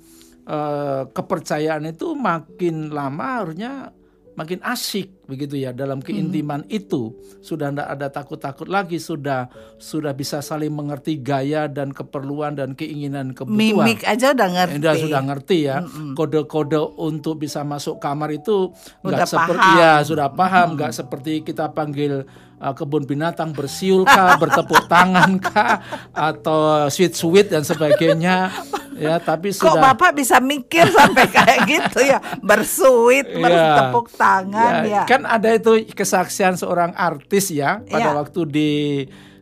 eh, 0.46 1.02
kepercayaan 1.10 1.90
itu 1.90 2.14
makin 2.14 2.94
lama 2.94 3.42
harusnya 3.42 3.90
makin 4.32 4.60
asik 4.64 5.28
begitu 5.28 5.60
ya 5.60 5.72
dalam 5.72 6.00
keintiman 6.00 6.64
itu. 6.68 7.16
Sudah 7.40 7.72
tidak 7.72 7.88
ada 7.88 8.06
takut-takut 8.12 8.68
lagi 8.68 9.00
sudah 9.00 9.48
sudah 9.76 10.12
bisa 10.12 10.40
saling 10.44 10.72
mengerti 10.72 11.20
gaya 11.20 11.68
dan 11.68 11.92
keperluan 11.92 12.56
dan 12.56 12.76
keinginan 12.76 13.32
kebutuhan. 13.32 13.56
Mimik 13.56 14.04
aja 14.04 14.32
udah 14.32 14.48
ngerti. 14.52 14.76
Udah 14.80 14.94
sudah 14.96 15.20
ngerti 15.24 15.58
ya. 15.68 15.76
Kode-kode 16.16 16.80
untuk 17.00 17.40
bisa 17.40 17.64
masuk 17.64 18.00
kamar 18.00 18.32
itu 18.32 18.72
nggak 19.04 19.28
seperti 19.28 19.68
ya 19.76 19.92
sudah 20.04 20.28
paham. 20.32 20.76
Nggak 20.76 20.92
seperti 20.96 21.44
kita 21.44 21.72
panggil 21.72 22.24
uh, 22.62 22.72
kebun 22.72 23.02
binatang 23.02 23.50
bersiul 23.50 24.06
kah 24.06 24.38
bertepuk 24.42 24.86
tangan 24.86 25.36
kah 25.36 25.82
atau 26.14 26.86
sweet 26.86 27.12
sweet 27.12 27.50
dan 27.50 27.66
sebagainya 27.66 28.54
ya 28.94 29.18
tapi 29.18 29.50
Kok 29.50 29.58
sudah 29.74 29.82
Bapak 29.92 30.14
bisa 30.14 30.38
mikir 30.38 30.86
sampai 30.86 31.26
kayak 31.26 31.58
gitu 31.66 31.98
ya? 32.00 32.22
Bersuit, 32.38 33.26
Iya. 33.26 33.40
bertepuk 33.40 34.06
tangan 34.14 34.84
ya. 34.84 35.02
Kan 35.04 35.24
ada 35.24 35.48
itu 35.50 35.82
kesaksian 35.90 36.54
seorang 36.54 36.94
artis 36.94 37.50
ya 37.50 37.82
pada 37.82 38.12
Iya. 38.12 38.16
waktu 38.16 38.40
di 38.46 38.70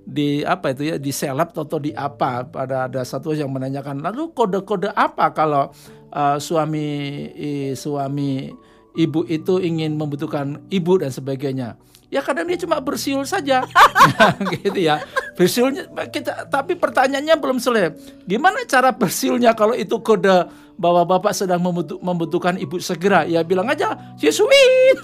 di 0.01 0.41
apa 0.43 0.73
itu 0.73 0.83
ya 0.87 0.97
di 0.97 1.13
seleb 1.13 1.53
atau 1.53 1.79
di 1.79 1.93
apa 1.93 2.43
pada 2.43 2.89
ada 2.89 3.05
satu 3.05 3.31
yang 3.31 3.47
menanyakan 3.47 4.01
lalu 4.01 4.33
kode-kode 4.33 4.91
apa 4.91 5.31
kalau 5.31 5.71
uh, 6.11 6.35
suami 6.35 6.89
i- 7.31 7.75
suami 7.75 8.51
ibu 8.97 9.23
itu 9.25 9.61
ingin 9.61 9.95
membutuhkan 9.95 10.67
ibu 10.67 10.99
dan 10.99 11.11
sebagainya 11.11 11.79
Ya 12.11 12.27
kadang 12.27 12.51
dia 12.51 12.59
cuma 12.59 12.83
bersiul 12.83 13.23
saja, 13.23 13.63
gitu 14.67 14.83
ya. 14.83 14.99
Bersiulnya 15.39 15.87
kita, 16.11 16.51
tapi 16.51 16.75
pertanyaannya 16.75 17.39
belum 17.39 17.63
selesai. 17.63 17.95
Gimana 18.27 18.67
cara 18.67 18.91
bersiulnya 18.91 19.55
kalau 19.55 19.79
itu 19.79 19.95
kode 20.03 20.51
bahwa 20.75 21.07
bapak 21.07 21.31
sedang 21.31 21.63
membutuh- 21.63 22.03
membutuhkan 22.03 22.59
ibu 22.59 22.83
segera? 22.83 23.23
Ya 23.31 23.47
bilang 23.47 23.71
aja, 23.71 23.95
"You 24.19 24.35
sweet." 24.35 24.99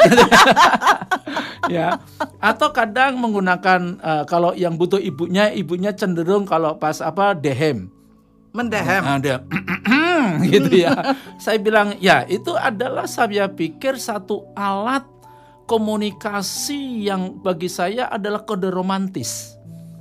ya. 1.71 2.03
Atau 2.43 2.75
kadang 2.75 3.23
menggunakan 3.23 3.81
eh, 4.03 4.25
kalau 4.27 4.51
yang 4.59 4.75
butuh 4.75 4.99
ibunya, 4.99 5.55
ibunya 5.55 5.95
cenderung 5.95 6.43
kalau 6.43 6.75
pas 6.75 6.99
apa 6.99 7.39
dehem. 7.39 7.87
Mendehem. 8.51 9.05
Ada 9.05 9.45
gitu 10.51 10.73
ya. 10.75 11.13
Saya 11.37 11.61
bilang 11.61 11.93
ya 12.01 12.25
itu 12.25 12.57
adalah 12.57 13.05
saya 13.05 13.53
pikir 13.53 14.01
satu 14.01 14.49
alat 14.57 15.05
komunikasi 15.67 17.05
yang 17.05 17.43
bagi 17.43 17.67
saya 17.67 18.07
adalah 18.09 18.43
kode 18.43 18.71
romantis. 18.71 19.55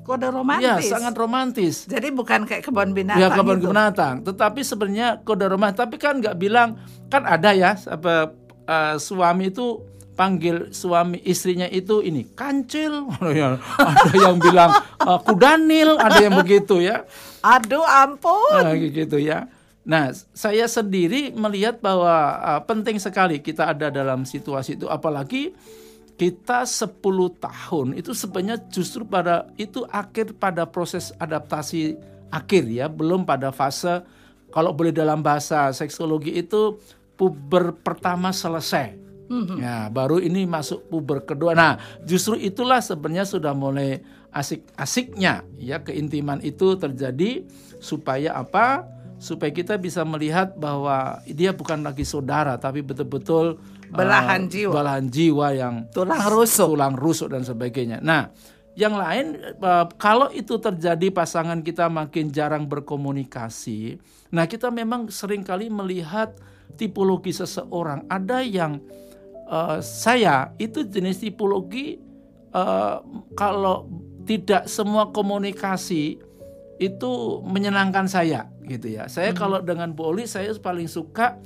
Kode 0.05 0.29
Ya 0.29 0.31
romantis. 0.31 0.85
sangat 0.85 1.17
romantis. 1.17 1.75
Jadi 1.89 2.13
bukan 2.13 2.45
kayak 2.45 2.61
kebun 2.61 2.93
binatang 2.93 3.19
Ya 3.19 3.33
kebun 3.33 3.57
itu. 3.57 3.73
binatang. 3.73 4.21
Tetapi 4.21 4.61
sebenarnya 4.61 5.25
kode 5.25 5.49
romantis. 5.49 5.81
Tapi 5.81 5.97
kan 5.97 6.21
nggak 6.21 6.37
bilang 6.37 6.77
kan 7.09 7.25
ada 7.25 7.51
ya 7.51 7.73
apa 7.89 8.29
eh, 8.69 8.95
suami 9.01 9.49
itu 9.49 9.81
panggil 10.15 10.71
suami 10.71 11.19
istrinya 11.25 11.67
itu 11.67 11.99
ini 11.99 12.23
kancil 12.37 13.09
ada 13.81 14.09
yang 14.15 14.37
bilang 14.39 14.71
eh, 14.79 15.19
kudanil 15.25 15.97
ada 15.99 16.21
yang 16.21 16.37
begitu 16.37 16.79
ya 16.79 17.03
Aduh 17.45 17.85
ampun. 17.85 18.57
Nah, 18.57 18.73
gitu 18.73 19.21
ya. 19.21 19.45
Nah, 19.85 20.09
saya 20.33 20.65
sendiri 20.65 21.29
melihat 21.37 21.77
bahwa 21.77 22.41
uh, 22.41 22.61
penting 22.65 22.97
sekali 22.97 23.37
kita 23.37 23.69
ada 23.69 23.93
dalam 23.93 24.25
situasi 24.25 24.81
itu 24.81 24.89
apalagi 24.89 25.53
kita 26.17 26.65
10 26.65 26.89
tahun 27.37 27.87
itu 27.93 28.15
sebenarnya 28.17 28.57
justru 28.73 29.05
pada 29.05 29.45
itu 29.61 29.85
akhir 29.93 30.41
pada 30.41 30.65
proses 30.65 31.13
adaptasi 31.21 32.01
akhir 32.33 32.65
ya, 32.65 32.89
belum 32.89 33.29
pada 33.29 33.53
fase 33.53 34.01
kalau 34.49 34.73
boleh 34.73 34.95
dalam 34.95 35.21
bahasa 35.21 35.69
seksuologi 35.69 36.33
itu 36.33 36.81
puber 37.13 37.75
pertama 37.77 38.31
selesai. 38.31 38.95
Ya, 39.57 39.89
baru 39.89 40.21
ini 40.21 40.45
masuk 40.45 40.85
puber 40.89 41.25
kedua. 41.25 41.57
Nah, 41.57 41.81
justru 42.05 42.37
itulah 42.37 42.79
sebenarnya 42.79 43.25
sudah 43.25 43.53
mulai 43.57 44.01
asik-asiknya 44.29 45.47
ya 45.57 45.81
keintiman 45.81 46.39
itu 46.45 46.77
terjadi 46.77 47.43
supaya 47.81 48.37
apa? 48.37 48.85
Supaya 49.15 49.51
kita 49.55 49.79
bisa 49.79 50.03
melihat 50.03 50.53
bahwa 50.59 51.23
dia 51.25 51.55
bukan 51.55 51.81
lagi 51.81 52.03
saudara 52.03 52.59
tapi 52.59 52.83
betul-betul 52.83 53.57
Belahan 53.85 54.45
uh, 54.45 54.51
jiwa. 54.51 54.73
belahan 54.75 55.05
jiwa 55.07 55.47
yang 55.55 55.75
Tulang 55.93 56.19
rusuk. 56.27 56.75
tulang 56.75 56.95
rusuk 56.99 57.31
dan 57.31 57.47
sebagainya. 57.47 58.03
Nah, 58.03 58.27
yang 58.75 58.99
lain 58.99 59.39
uh, 59.63 59.87
kalau 59.95 60.27
itu 60.35 60.59
terjadi 60.59 61.07
pasangan 61.15 61.63
kita 61.63 61.87
makin 61.87 62.27
jarang 62.27 62.67
berkomunikasi. 62.67 63.95
Nah, 64.35 64.43
kita 64.51 64.67
memang 64.67 65.07
sering 65.07 65.47
kali 65.47 65.71
melihat 65.71 66.35
tipologi 66.75 67.31
seseorang. 67.31 68.03
Ada 68.11 68.43
yang 68.43 68.83
uh, 69.47 69.79
saya 69.79 70.51
itu 70.59 70.83
jenis 70.83 71.23
tipologi 71.23 72.03
uh, 72.51 72.99
kalau 73.31 73.87
tidak 74.27 74.67
semua 74.67 75.13
komunikasi 75.13 76.19
itu 76.77 77.39
menyenangkan 77.47 78.07
saya 78.09 78.51
gitu 78.67 78.91
ya. 78.91 79.07
Saya 79.07 79.31
kalau 79.31 79.63
dengan 79.63 79.95
Bu 79.95 80.11
Oli 80.11 80.27
saya 80.27 80.51
paling 80.55 80.91
suka 80.91 81.39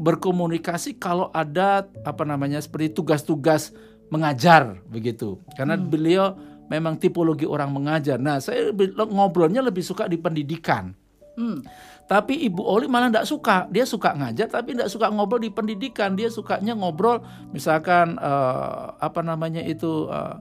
berkomunikasi 0.00 0.96
kalau 0.96 1.28
ada 1.36 1.84
apa 2.08 2.24
namanya 2.24 2.56
seperti 2.62 2.96
tugas-tugas 2.96 3.76
mengajar 4.08 4.80
begitu. 4.88 5.36
Karena 5.54 5.76
beliau 5.76 6.36
memang 6.72 6.96
tipologi 6.96 7.44
orang 7.44 7.74
mengajar. 7.74 8.16
Nah, 8.16 8.40
saya 8.40 8.72
ngobrolnya 9.04 9.60
lebih 9.60 9.84
suka 9.84 10.08
di 10.08 10.16
pendidikan. 10.16 10.96
Hmm. 11.36 11.62
Tapi 12.10 12.42
Ibu 12.50 12.58
Oli 12.58 12.90
malah 12.90 13.06
tidak 13.06 13.28
suka. 13.30 13.56
Dia 13.70 13.86
suka 13.86 14.18
ngajar 14.18 14.50
tapi 14.50 14.74
tidak 14.74 14.90
suka 14.90 15.14
ngobrol 15.14 15.38
di 15.38 15.50
pendidikan. 15.54 16.18
Dia 16.18 16.26
sukanya 16.26 16.74
ngobrol 16.74 17.22
misalkan 17.54 18.18
eh, 18.18 18.84
apa 18.98 19.20
namanya 19.22 19.62
itu 19.62 20.10
eh, 20.10 20.34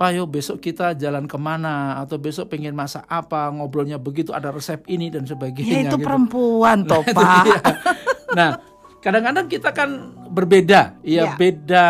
Pak 0.00 0.16
yo 0.16 0.24
besok 0.24 0.64
kita 0.64 0.96
jalan 0.96 1.28
ke 1.28 1.36
mana 1.36 2.00
atau 2.00 2.16
besok 2.16 2.48
pengen 2.48 2.72
masak 2.72 3.04
apa 3.04 3.52
ngobrolnya 3.52 4.00
begitu 4.00 4.32
ada 4.32 4.48
resep 4.48 4.80
ini 4.88 5.12
dan 5.12 5.28
sebagainya. 5.28 5.76
Ya 5.76 5.80
itu 5.92 6.00
gitu. 6.00 6.06
perempuan 6.08 6.88
toh 6.88 7.04
Itu 7.04 7.12
Pak. 7.12 7.44
dia. 7.44 7.60
Nah, 8.32 8.50
kadang-kadang 9.04 9.44
kita 9.44 9.76
kan 9.76 9.90
berbeda, 10.32 10.96
Ya. 11.04 11.28
ya 11.28 11.36
beda 11.36 11.86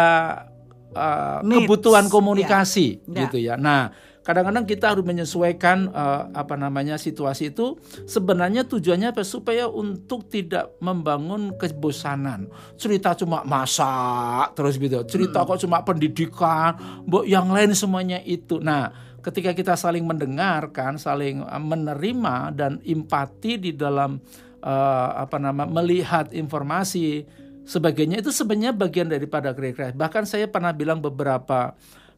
uh, 0.90 1.38
Needs. 1.46 1.70
kebutuhan 1.70 2.10
komunikasi, 2.10 2.98
Ya. 3.06 3.30
gitu 3.30 3.38
ya. 3.38 3.54
Nah, 3.54 3.94
kadang-kadang 4.30 4.62
kita 4.62 4.94
harus 4.94 5.02
menyesuaikan 5.02 5.90
uh, 5.90 6.30
apa 6.30 6.54
namanya 6.54 6.94
situasi 6.94 7.50
itu. 7.50 7.74
Sebenarnya 8.06 8.62
tujuannya 8.62 9.10
apa? 9.10 9.26
Supaya 9.26 9.66
untuk 9.66 10.30
tidak 10.30 10.78
membangun 10.78 11.58
kebosanan. 11.58 12.46
Cerita 12.78 13.18
cuma 13.18 13.42
masak 13.42 14.54
terus 14.54 14.78
gitu. 14.78 15.02
Cerita 15.10 15.42
kok 15.42 15.58
cuma 15.58 15.82
pendidikan, 15.82 16.78
mbok 17.10 17.26
yang 17.26 17.50
lain 17.50 17.74
semuanya 17.74 18.22
itu. 18.22 18.62
Nah, 18.62 18.94
ketika 19.18 19.50
kita 19.50 19.74
saling 19.74 20.06
mendengarkan, 20.06 20.94
saling 20.94 21.42
uh, 21.42 21.58
menerima 21.58 22.54
dan 22.54 22.78
empati 22.86 23.58
di 23.58 23.74
dalam 23.74 24.22
uh, 24.62 25.08
apa 25.18 25.42
nama 25.42 25.66
melihat 25.66 26.30
informasi 26.30 27.26
sebagainya 27.66 28.22
itu 28.22 28.30
sebenarnya 28.30 28.72
bagian 28.72 29.08
daripada 29.10 29.52
rekreasi. 29.52 29.96
Bahkan 29.96 30.24
saya 30.26 30.46
pernah 30.50 30.72
bilang 30.74 30.98
beberapa 30.98 31.74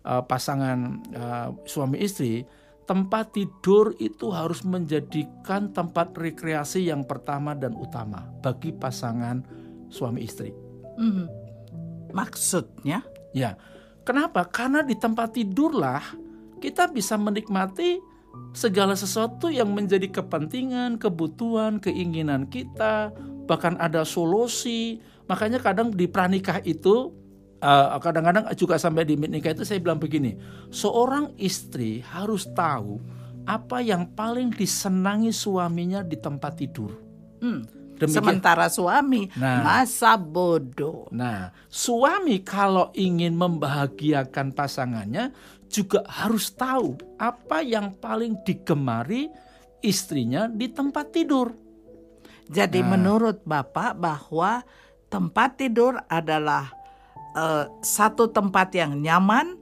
uh, 0.07 0.22
pasangan 0.24 1.00
uh, 1.14 1.48
suami 1.66 2.03
istri 2.03 2.46
tempat 2.82 3.38
tidur 3.38 3.94
itu 4.03 4.34
harus 4.34 4.66
menjadikan 4.66 5.70
tempat 5.70 6.12
rekreasi 6.18 6.90
yang 6.90 7.07
pertama 7.07 7.55
dan 7.55 7.78
utama 7.78 8.26
bagi 8.42 8.74
pasangan 8.74 9.40
suami 9.88 10.26
istri. 10.26 10.50
Hmm. 10.98 11.30
Maksudnya? 12.12 13.07
Ya, 13.32 13.57
kenapa? 14.05 14.44
Karena 14.44 14.84
di 14.84 14.98
tempat 14.98 15.38
tidurlah 15.38 16.03
kita 16.61 16.90
bisa 16.92 17.16
menikmati 17.16 18.03
segala 18.53 18.92
sesuatu 18.92 19.48
yang 19.48 19.72
menjadi 19.72 20.09
kepentingan, 20.09 21.00
kebutuhan, 21.00 21.80
keinginan 21.80 22.48
kita, 22.48 23.12
bahkan 23.48 23.78
ada 23.80 24.05
solusi. 24.05 25.00
Makanya 25.30 25.64
kadang 25.64 25.88
di 25.94 26.05
pranikah 26.05 26.61
itu 26.66 27.14
eh, 27.62 27.86
kadang-kadang 28.02 28.50
juga 28.58 28.74
sampai 28.76 29.06
di 29.06 29.14
nikah 29.14 29.54
itu 29.54 29.62
saya 29.62 29.78
bilang 29.78 30.02
begini, 30.02 30.34
seorang 30.68 31.38
istri 31.38 32.02
harus 32.02 32.50
tahu 32.50 32.98
apa 33.46 33.78
yang 33.82 34.10
paling 34.12 34.50
disenangi 34.50 35.30
suaminya 35.30 36.02
di 36.02 36.18
tempat 36.18 36.58
tidur. 36.58 36.90
Hmm. 37.38 37.62
Demikian- 37.92 38.18
Sementara 38.18 38.66
suami 38.66 39.30
Nah. 39.38 39.62
masa 39.62 40.18
bodoh. 40.18 41.06
Nah, 41.14 41.54
suami 41.70 42.42
kalau 42.42 42.90
ingin 42.98 43.38
membahagiakan 43.38 44.50
pasangannya 44.50 45.30
juga 45.70 46.02
harus 46.10 46.50
tahu 46.50 46.98
apa 47.14 47.62
yang 47.62 47.94
paling 47.94 48.42
digemari 48.42 49.30
istrinya 49.80 50.50
di 50.50 50.66
tempat 50.66 51.14
tidur. 51.14 51.54
Jadi 52.50 52.82
Nah. 52.82 52.98
menurut 52.98 53.46
Bapak 53.46 53.94
bahwa 53.94 54.66
tempat 55.06 55.62
tidur 55.62 55.94
adalah 56.10 56.74
eh, 57.37 57.64
satu 57.80 58.30
tempat 58.30 58.72
yang 58.76 59.01
nyaman 59.01 59.59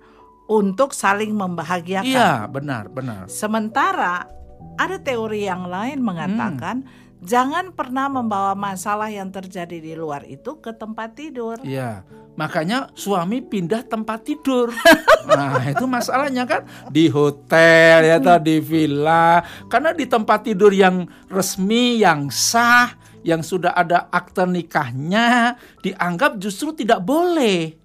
untuk 0.50 0.90
saling 0.90 1.30
membahagiakan. 1.30 2.10
Iya, 2.10 2.50
benar, 2.50 2.90
benar. 2.90 3.30
Sementara 3.30 4.26
ada 4.74 4.96
teori 4.98 5.46
yang 5.46 5.70
lain 5.70 6.02
mengatakan 6.02 6.82
jangan 7.20 7.70
pernah 7.76 8.08
membawa 8.08 8.56
masalah 8.56 9.12
yang 9.12 9.28
terjadi 9.28 9.78
di 9.78 9.92
luar 9.94 10.24
itu 10.26 10.58
ke 10.58 10.72
tempat 10.72 11.14
tidur. 11.14 11.60
Iya, 11.60 12.02
makanya 12.34 12.88
suami 12.96 13.44
pindah 13.44 13.86
tempat 13.86 14.26
tidur. 14.26 14.74
Nah, 15.20 15.62
itu 15.68 15.84
masalahnya 15.84 16.48
kan 16.48 16.64
di 16.88 17.06
hotel 17.06 18.08
ya 18.08 18.18
atau 18.18 18.40
di 18.40 18.56
villa. 18.58 19.44
Karena 19.68 19.92
di 19.92 20.08
tempat 20.08 20.48
tidur 20.48 20.72
yang 20.72 21.06
resmi, 21.28 22.00
yang 22.00 22.32
sah, 22.32 22.96
yang 23.26 23.44
sudah 23.44 23.76
ada 23.76 24.08
akte 24.08 24.44
nikahnya, 24.48 25.56
dianggap 25.84 26.40
justru 26.40 26.72
tidak 26.72 27.04
boleh. 27.04 27.76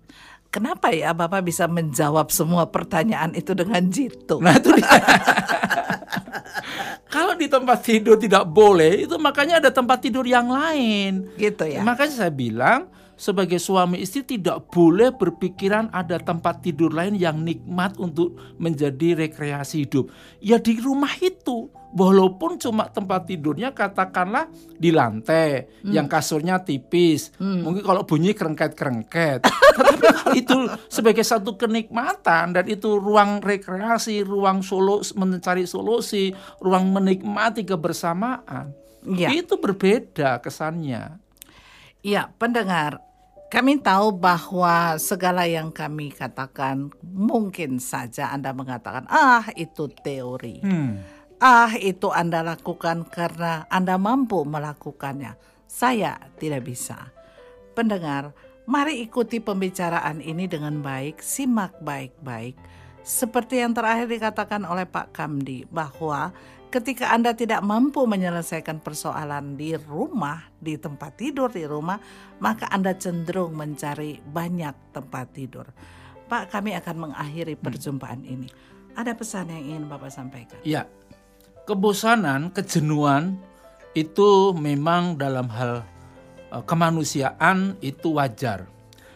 Kenapa 0.56 0.88
ya 0.96 1.12
Bapak 1.12 1.44
bisa 1.44 1.68
menjawab 1.68 2.32
semua 2.32 2.72
pertanyaan 2.72 3.36
itu 3.36 3.52
dengan 3.52 3.84
jitu? 3.92 4.40
Nah, 4.40 4.56
itu 4.56 4.72
dia. 4.72 4.88
Kalau 7.16 7.36
di 7.36 7.52
tempat 7.52 7.84
tidur 7.84 8.16
tidak 8.16 8.48
boleh, 8.48 9.04
itu 9.04 9.16
makanya 9.20 9.60
ada 9.60 9.72
tempat 9.72 10.00
tidur 10.00 10.24
yang 10.24 10.48
lain. 10.48 11.28
gitu 11.36 11.68
ya. 11.68 11.84
Makanya 11.84 12.24
saya 12.24 12.32
bilang 12.32 12.88
sebagai 13.16 13.60
suami 13.60 14.04
istri 14.04 14.24
tidak 14.28 14.68
boleh 14.72 15.16
berpikiran 15.16 15.88
ada 15.96 16.20
tempat 16.20 16.60
tidur 16.60 16.92
lain 16.92 17.16
yang 17.16 17.40
nikmat 17.40 17.96
untuk 17.96 18.36
menjadi 18.60 19.28
rekreasi 19.28 19.88
hidup. 19.88 20.12
Ya 20.44 20.60
di 20.60 20.76
rumah 20.80 21.16
itu, 21.24 21.72
walaupun 21.96 22.60
cuma 22.60 22.92
tempat 22.92 23.24
tidurnya 23.26 23.72
katakanlah 23.72 24.52
di 24.76 24.92
lantai 24.92 25.66
yang 25.82 26.06
kasurnya 26.06 26.60
tipis 26.60 27.32
mungkin 27.40 27.82
kalau 27.82 28.04
bunyi 28.04 28.36
kerengket-kerengket 28.36 29.48
tetapi 29.76 29.98
kalau 30.04 30.32
itu 30.36 30.56
sebagai 30.92 31.24
satu 31.24 31.56
kenikmatan 31.56 32.52
dan 32.52 32.66
itu 32.68 33.00
ruang 33.00 33.40
rekreasi 33.40 34.22
ruang 34.22 34.60
solo 34.60 35.00
mencari 35.16 35.64
solusi 35.64 36.36
ruang 36.60 36.92
menikmati 36.92 37.64
kebersamaan 37.64 38.76
Iya. 39.06 39.38
itu 39.38 39.62
berbeda 39.62 40.42
kesannya 40.42 41.22
Ya, 42.06 42.30
pendengar, 42.38 43.02
kami 43.50 43.82
tahu 43.82 44.14
bahwa 44.14 44.94
segala 45.02 45.50
yang 45.50 45.74
kami 45.74 46.14
katakan 46.14 46.94
mungkin 47.02 47.82
saja 47.82 48.30
Anda 48.30 48.54
mengatakan, 48.54 49.10
"Ah, 49.10 49.50
itu 49.58 49.90
teori." 49.90 50.62
Hmm. 50.62 51.02
Ah, 51.44 51.76
itu 51.76 52.16
Anda 52.16 52.40
lakukan 52.40 53.12
karena 53.12 53.68
Anda 53.68 54.00
mampu 54.00 54.48
melakukannya. 54.48 55.36
Saya 55.68 56.16
tidak 56.40 56.64
bisa. 56.64 57.12
Pendengar, 57.76 58.32
mari 58.64 59.04
ikuti 59.04 59.44
pembicaraan 59.44 60.24
ini 60.24 60.48
dengan 60.48 60.80
baik, 60.80 61.20
simak 61.20 61.76
baik-baik. 61.84 62.56
Seperti 63.04 63.60
yang 63.60 63.76
terakhir 63.76 64.08
dikatakan 64.08 64.64
oleh 64.64 64.88
Pak 64.88 65.12
Kamdi 65.12 65.68
bahwa 65.68 66.32
ketika 66.72 67.12
Anda 67.12 67.36
tidak 67.36 67.62
mampu 67.62 68.08
menyelesaikan 68.08 68.80
persoalan 68.80 69.60
di 69.60 69.76
rumah, 69.76 70.40
di 70.58 70.80
tempat 70.80 71.20
tidur 71.20 71.52
di 71.52 71.68
rumah, 71.68 72.00
maka 72.40 72.72
Anda 72.72 72.96
cenderung 72.96 73.60
mencari 73.60 74.24
banyak 74.24 74.96
tempat 74.96 75.36
tidur. 75.36 75.68
Pak, 76.26 76.50
kami 76.50 76.74
akan 76.80 77.12
mengakhiri 77.12 77.60
perjumpaan 77.60 78.24
ini. 78.24 78.50
Ada 78.96 79.14
pesan 79.14 79.52
yang 79.52 79.64
ingin 79.76 79.86
Bapak 79.92 80.10
sampaikan? 80.10 80.58
Ya, 80.64 80.88
kebosanan, 81.66 82.54
kejenuhan 82.54 83.38
itu 83.98 84.54
memang 84.54 85.18
dalam 85.20 85.50
hal 85.52 85.82
eh, 86.54 86.64
kemanusiaan 86.64 87.78
itu 87.82 88.16
wajar 88.16 88.70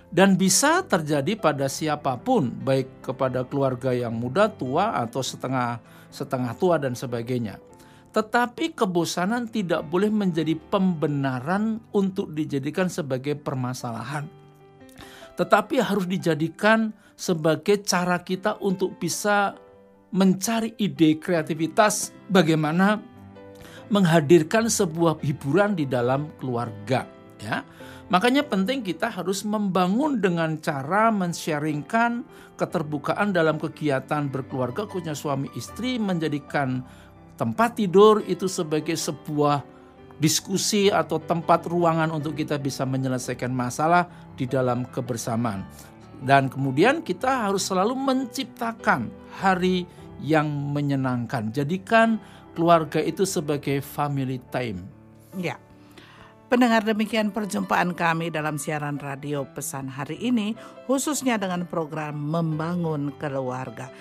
dan 0.09 0.35
bisa 0.35 0.81
terjadi 0.89 1.37
pada 1.37 1.69
siapa 1.69 2.17
pun, 2.17 2.49
baik 2.49 3.05
kepada 3.05 3.45
keluarga 3.45 3.93
yang 3.93 4.17
muda, 4.17 4.49
tua 4.49 4.97
atau 4.97 5.21
setengah 5.21 5.77
setengah 6.09 6.57
tua 6.57 6.81
dan 6.81 6.97
sebagainya. 6.97 7.61
Tetapi 8.09 8.73
kebosanan 8.73 9.45
tidak 9.53 9.85
boleh 9.85 10.09
menjadi 10.09 10.57
pembenaran 10.57 11.77
untuk 11.93 12.33
dijadikan 12.33 12.89
sebagai 12.89 13.37
permasalahan 13.37 14.39
tetapi 15.39 15.79
harus 15.79 16.03
dijadikan 16.03 16.91
sebagai 17.15 17.79
cara 17.87 18.19
kita 18.19 18.59
untuk 18.59 18.99
bisa 18.99 19.55
mencari 20.09 20.73
ide 20.81 21.21
kreativitas 21.21 22.13
bagaimana 22.29 22.97
menghadirkan 23.89 24.69
sebuah 24.69 25.21
hiburan 25.21 25.73
di 25.77 25.85
dalam 25.89 26.29
keluarga 26.37 27.05
ya. 27.41 27.65
Makanya 28.09 28.41
penting 28.41 28.81
kita 28.81 29.05
harus 29.05 29.45
membangun 29.45 30.17
dengan 30.17 30.57
cara 30.57 31.13
men-sharingkan 31.13 32.25
keterbukaan 32.57 33.29
dalam 33.29 33.61
kegiatan 33.61 34.25
berkeluarga 34.25 34.89
khususnya 34.89 35.13
suami 35.13 35.45
istri 35.53 36.01
menjadikan 36.01 36.81
tempat 37.37 37.77
tidur 37.77 38.25
itu 38.25 38.49
sebagai 38.49 38.97
sebuah 38.97 39.61
diskusi 40.17 40.89
atau 40.89 41.21
tempat 41.21 41.69
ruangan 41.69 42.09
untuk 42.09 42.33
kita 42.35 42.57
bisa 42.57 42.83
menyelesaikan 42.83 43.53
masalah 43.53 44.09
di 44.35 44.49
dalam 44.49 44.83
kebersamaan. 44.89 45.63
Dan 46.19 46.51
kemudian 46.51 46.99
kita 46.99 47.47
harus 47.47 47.63
selalu 47.67 47.95
menciptakan 47.95 49.07
hari 49.39 49.87
yang 50.19 50.47
menyenangkan. 50.47 51.51
Jadikan 51.55 52.19
keluarga 52.53 52.99
itu 52.99 53.23
sebagai 53.23 53.79
family 53.79 54.43
time. 54.51 54.83
Ya. 55.39 55.55
Pendengar 56.49 56.81
demikian 56.81 57.29
perjumpaan 57.29 57.93
kami 57.93 58.33
dalam 58.33 58.57
siaran 58.57 58.97
radio 58.97 59.45
pesan 59.45 59.85
hari 59.85 60.17
ini 60.17 60.57
khususnya 60.89 61.37
dengan 61.37 61.69
program 61.69 62.17
Membangun 62.17 63.13
Keluarga. 63.21 63.93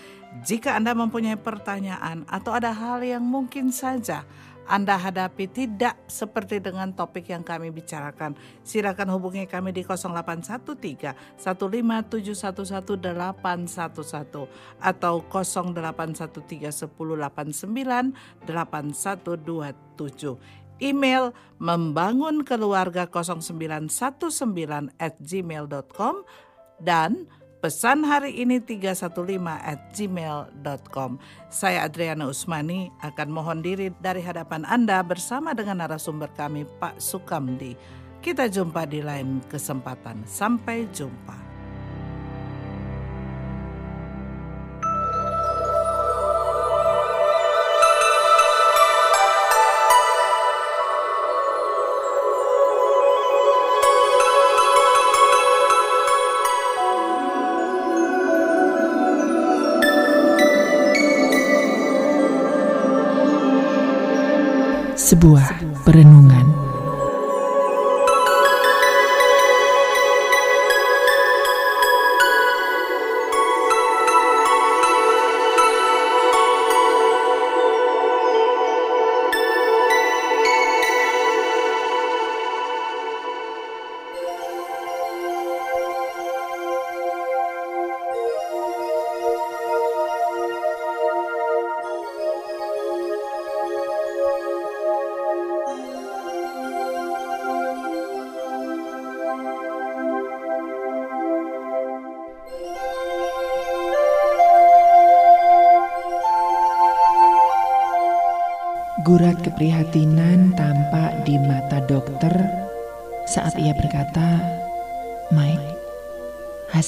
Jika 0.48 0.76
Anda 0.80 0.96
mempunyai 0.96 1.36
pertanyaan 1.36 2.24
atau 2.24 2.56
ada 2.56 2.72
hal 2.72 3.04
yang 3.04 3.20
mungkin 3.20 3.68
saja 3.68 4.24
anda 4.68 5.00
hadapi 5.00 5.48
tidak 5.48 5.96
seperti 6.04 6.60
dengan 6.60 6.92
topik 6.92 7.32
yang 7.32 7.40
kami 7.40 7.72
bicarakan. 7.72 8.36
Silakan 8.60 9.08
hubungi 9.16 9.48
kami 9.48 9.72
di 9.72 9.80
0813 9.80 11.40
15711 11.40 12.52
atau 14.76 15.24
0813 15.24 16.84
1089 16.84 18.12
8127. 18.44 20.36
Email 20.78 21.34
membangun 21.58 22.46
keluarga 22.46 23.10
0919 23.10 23.90
at 25.00 25.18
gmail.com 25.18 26.22
dan 26.78 27.26
Pesan 27.58 28.06
hari 28.06 28.38
ini 28.38 28.62
315 28.62 29.18
at 29.50 29.90
gmail.com. 29.90 31.18
Saya 31.50 31.90
Adriana 31.90 32.30
Usmani 32.30 32.86
akan 33.02 33.34
mohon 33.34 33.66
diri 33.66 33.90
dari 33.98 34.22
hadapan 34.22 34.62
Anda 34.62 35.02
bersama 35.02 35.58
dengan 35.58 35.82
narasumber 35.82 36.30
kami 36.38 36.70
Pak 36.78 37.02
Sukamdi. 37.02 37.74
Kita 38.22 38.46
jumpa 38.46 38.86
di 38.86 39.02
lain 39.02 39.42
kesempatan. 39.50 40.22
Sampai 40.22 40.86
jumpa. 40.94 41.47
Sebuah 65.08 65.64
perenungan. 65.88 66.57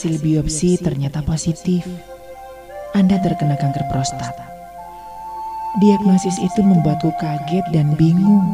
Hasil 0.00 0.16
biopsi 0.24 0.80
ternyata 0.80 1.20
positif. 1.20 1.84
Anda 2.96 3.20
terkena 3.20 3.52
kanker 3.60 3.84
prostat. 3.92 4.32
Diagnosis 5.76 6.40
itu 6.40 6.64
membuatku 6.64 7.12
kaget 7.20 7.68
dan 7.76 7.92
bingung. 8.00 8.48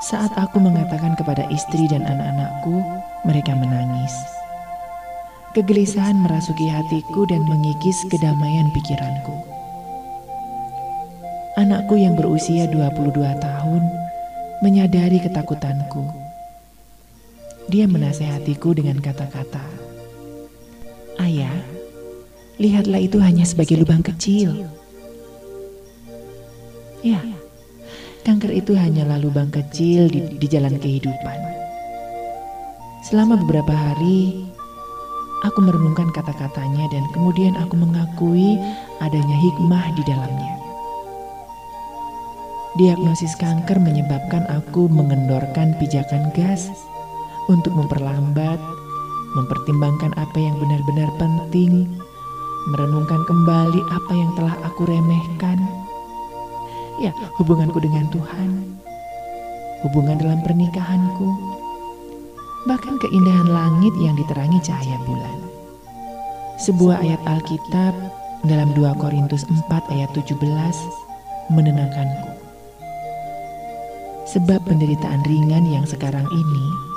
Saat 0.00 0.32
aku 0.40 0.64
mengatakan 0.64 1.12
kepada 1.12 1.44
istri 1.52 1.84
dan 1.92 2.08
anak-anakku, 2.08 2.80
mereka 3.28 3.52
menangis. 3.52 4.16
Kegelisahan 5.52 6.16
merasuki 6.24 6.72
hatiku 6.72 7.28
dan 7.28 7.44
mengikis 7.44 8.00
kedamaian 8.08 8.72
pikiranku. 8.72 9.36
Anakku 11.60 12.00
yang 12.00 12.16
berusia 12.16 12.64
22 12.64 13.12
tahun 13.44 13.82
menyadari 14.64 15.20
ketakutanku. 15.20 16.32
Dia 17.68 17.84
menasehatiku 17.84 18.72
dengan 18.72 18.98
kata-kata, 19.04 19.81
"Ayah, 21.22 21.54
lihatlah 22.58 22.98
itu 22.98 23.22
hanya 23.22 23.46
sebagai 23.46 23.78
lubang 23.78 24.02
kecil." 24.02 24.66
Ya, 27.02 27.22
kanker 28.26 28.50
itu 28.50 28.74
hanyalah 28.74 29.22
lubang 29.22 29.50
kecil 29.54 30.10
di, 30.10 30.38
di 30.38 30.46
jalan 30.50 30.78
kehidupan. 30.82 31.38
Selama 33.02 33.34
beberapa 33.38 33.74
hari, 33.74 34.46
aku 35.42 35.58
merenungkan 35.58 36.14
kata-katanya 36.14 36.86
dan 36.94 37.02
kemudian 37.10 37.58
aku 37.58 37.74
mengakui 37.74 38.58
adanya 39.02 39.36
hikmah 39.42 39.84
di 39.98 40.02
dalamnya. 40.06 40.54
Diagnosis 42.78 43.36
kanker 43.36 43.76
menyebabkan 43.82 44.48
aku 44.48 44.88
mengendorkan 44.88 45.76
pijakan 45.76 46.32
gas 46.32 46.70
untuk 47.50 47.74
memperlambat, 47.76 48.56
mempertimbangkan 49.32 50.12
apa 50.20 50.38
yang 50.38 50.56
benar-benar 50.60 51.08
penting, 51.16 51.88
merenungkan 52.72 53.24
kembali 53.24 53.80
apa 53.90 54.12
yang 54.12 54.30
telah 54.36 54.56
aku 54.64 54.86
remehkan. 54.86 55.58
Ya, 57.00 57.10
hubunganku 57.40 57.80
dengan 57.80 58.06
Tuhan, 58.12 58.78
hubungan 59.82 60.20
dalam 60.20 60.40
pernikahanku, 60.44 61.28
bahkan 62.68 63.00
keindahan 63.00 63.48
langit 63.48 63.94
yang 63.98 64.14
diterangi 64.14 64.60
cahaya 64.62 65.00
bulan. 65.08 65.38
Sebuah 66.62 67.02
ayat 67.02 67.18
Alkitab 67.26 67.94
dalam 68.46 68.70
2 68.76 69.02
Korintus 69.02 69.42
4 69.48 69.66
ayat 69.90 70.12
17 70.14 70.38
menenangkanku. 71.50 72.30
Sebab 74.30 74.62
penderitaan 74.64 75.26
ringan 75.26 75.66
yang 75.66 75.84
sekarang 75.84 76.24
ini 76.30 76.91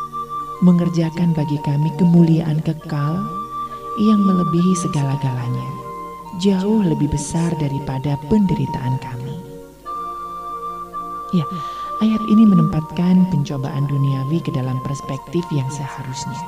mengerjakan 0.64 1.36
bagi 1.36 1.60
kami 1.64 1.92
kemuliaan 2.00 2.64
kekal 2.64 3.20
yang 4.00 4.20
melebihi 4.24 4.74
segala-galanya, 4.80 5.70
jauh 6.40 6.84
lebih 6.84 7.12
besar 7.12 7.52
daripada 7.60 8.16
penderitaan 8.32 8.96
kami. 9.00 9.36
Ya, 11.36 11.44
ayat 12.00 12.24
ini 12.32 12.48
menempatkan 12.48 13.28
pencobaan 13.32 13.88
duniawi 13.92 14.40
ke 14.40 14.52
dalam 14.56 14.80
perspektif 14.84 15.44
yang 15.52 15.68
seharusnya. 15.68 16.44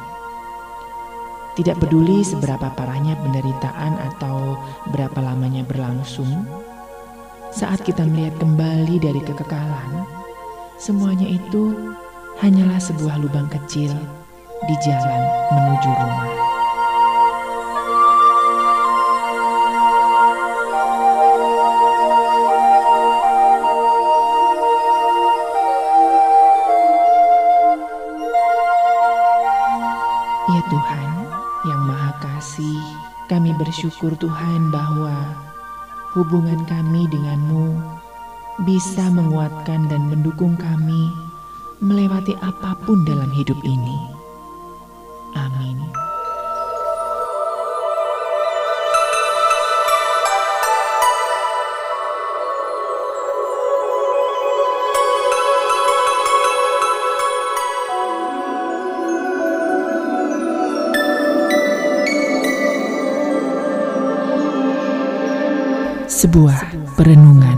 Tidak 1.59 1.75
peduli 1.81 2.21
seberapa 2.21 2.69
parahnya 2.77 3.17
penderitaan 3.19 3.97
atau 4.13 4.55
berapa 4.93 5.19
lamanya 5.19 5.65
berlangsung, 5.65 6.45
saat 7.49 7.81
kita 7.81 8.05
melihat 8.05 8.37
kembali 8.37 9.01
dari 9.01 9.19
kekekalan, 9.25 10.05
Semuanya 10.77 11.25
itu 11.25 11.73
hanyalah 12.37 12.77
sebuah 12.77 13.17
lubang 13.17 13.49
kecil 13.49 13.89
di 14.69 14.75
jalan 14.85 15.21
menuju 15.57 15.89
rumah. 15.89 16.29
Ya 30.47 30.61
Tuhan 30.69 31.09
yang 31.65 31.81
Maha 31.89 32.11
Kasih, 32.21 32.81
kami 33.33 33.49
bersyukur 33.57 34.13
Tuhan 34.21 34.69
bahwa 34.69 35.33
hubungan 36.13 36.61
kami 36.69 37.09
denganmu 37.09 37.81
bisa 38.65 39.09
menguatkan 39.09 39.89
dan 39.89 40.05
mendukung 40.09 40.53
kami 40.57 41.26
melewati 41.77 42.33
apa 42.41 42.73
pun 42.85 43.05
dalam 43.05 43.29
hidup 43.29 43.57
ini. 43.61 43.99
Amin. 45.37 45.77
Sebuah 66.07 66.73
perenungan 66.97 67.56